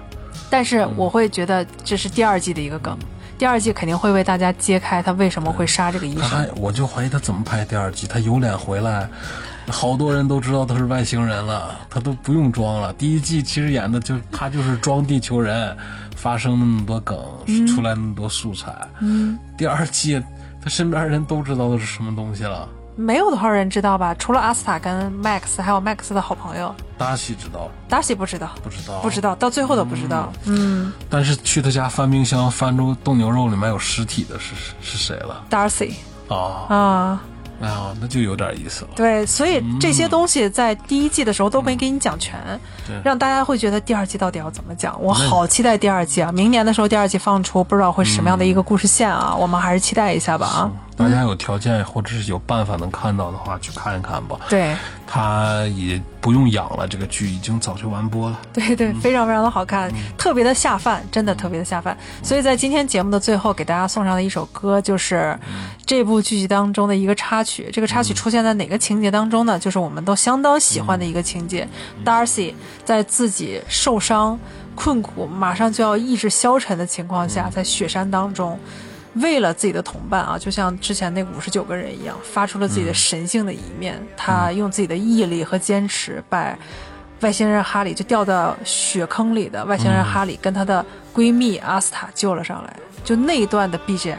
[0.49, 2.95] 但是我会觉得这是第二季的一个梗，
[3.39, 6.47] 第二季肯定会为大家揭开他为什么会杀这个医生。
[6.55, 9.09] 我就怀疑他怎么拍第二季，他有脸回来，
[9.67, 12.91] 好多人都知道他是外星人了，他都不用装了。
[12.93, 15.75] 第一季其实演的就他就是装地球人，
[16.15, 17.17] 发生那么多梗，
[17.67, 18.75] 出来那么多素材。
[18.99, 20.21] 嗯，第二季
[20.61, 22.67] 他身边人都知道的是什么东西了。
[22.95, 24.13] 没有多少人知道吧？
[24.19, 30.31] 除了阿斯塔跟 Max，还有 Max 的好朋友达西知道，达西不知道，不知道，不知道，到最后都不知道。
[30.45, 35.93] 嗯，但是去他家翻冰箱，翻出冻牛肉里面有尸体的是是谁了？Darcy
[36.27, 37.21] 啊啊。
[37.61, 38.89] 哎呀，那就有点意思了。
[38.95, 42.37] 对，所以这些东西在第一季的时候都没给你讲全，
[43.03, 45.01] 让大家会觉得第二季到底要怎么讲。
[45.01, 46.31] 我好期待第二季啊！
[46.31, 49.35] 明年的时候第二季放出，不知道会什么样的一个故事线啊？
[49.35, 50.71] 我们还是期待一下吧啊！
[50.95, 54.39] 大家有条件或者是有办法能看到的话，去看一看吧。
[54.47, 54.75] 对，
[55.07, 58.39] 它也不用养了，这个剧已经早就完播了。
[58.53, 61.97] 对对，非常非常的好看，特别的下饭，真的特别的下饭。
[62.21, 65.37] 所以在今天节目的最后，给大家送上的一首歌，就是
[65.85, 67.69] 这部剧集当中的一个插曲。
[67.73, 69.57] 这个插曲出现在哪个情节当中呢？
[69.57, 71.67] 就是我们都相当喜欢的一个情节
[72.05, 72.53] ，Darcy
[72.85, 74.39] 在自己受伤、
[74.75, 78.59] 困苦、马上就要意志消沉的情况下，在雪山当中。
[79.15, 84.01] 为了自己的同伴啊，就像之前那五十九个人一样，发出了自己的神性的一面。
[84.17, 86.57] 他用自己的毅力和坚持，把
[87.21, 90.83] 外星人哈里就掉到雪坑里的外星人哈里跟她的
[91.13, 92.75] 闺蜜阿斯塔救了上来。
[93.03, 94.15] 就那一段的 BGM，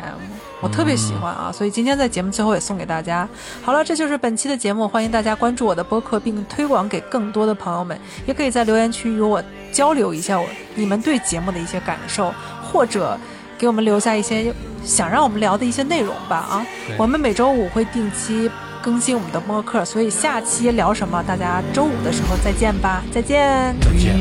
[0.61, 3.29] 我特别喜欢啊，所以今天在节目最后也送给大家。
[3.63, 7.99] 好了，这就是本期的节目，欢迎大家关注我的播客，并推广给更多的朋友们。
[8.27, 9.43] 也可以在留言区与我
[9.73, 12.33] 交流一下我你们对节目的一些感受，
[12.63, 13.19] 或者。
[13.65, 14.53] 给我们留下一些
[14.85, 16.67] 想让我们聊的一些内容吧啊！
[16.99, 18.51] 我们每周五会定期
[18.83, 23.75] 更新我们的播客，所以下期聊什么，大家周五的时候再见吧，再见。
[23.81, 24.15] 再见。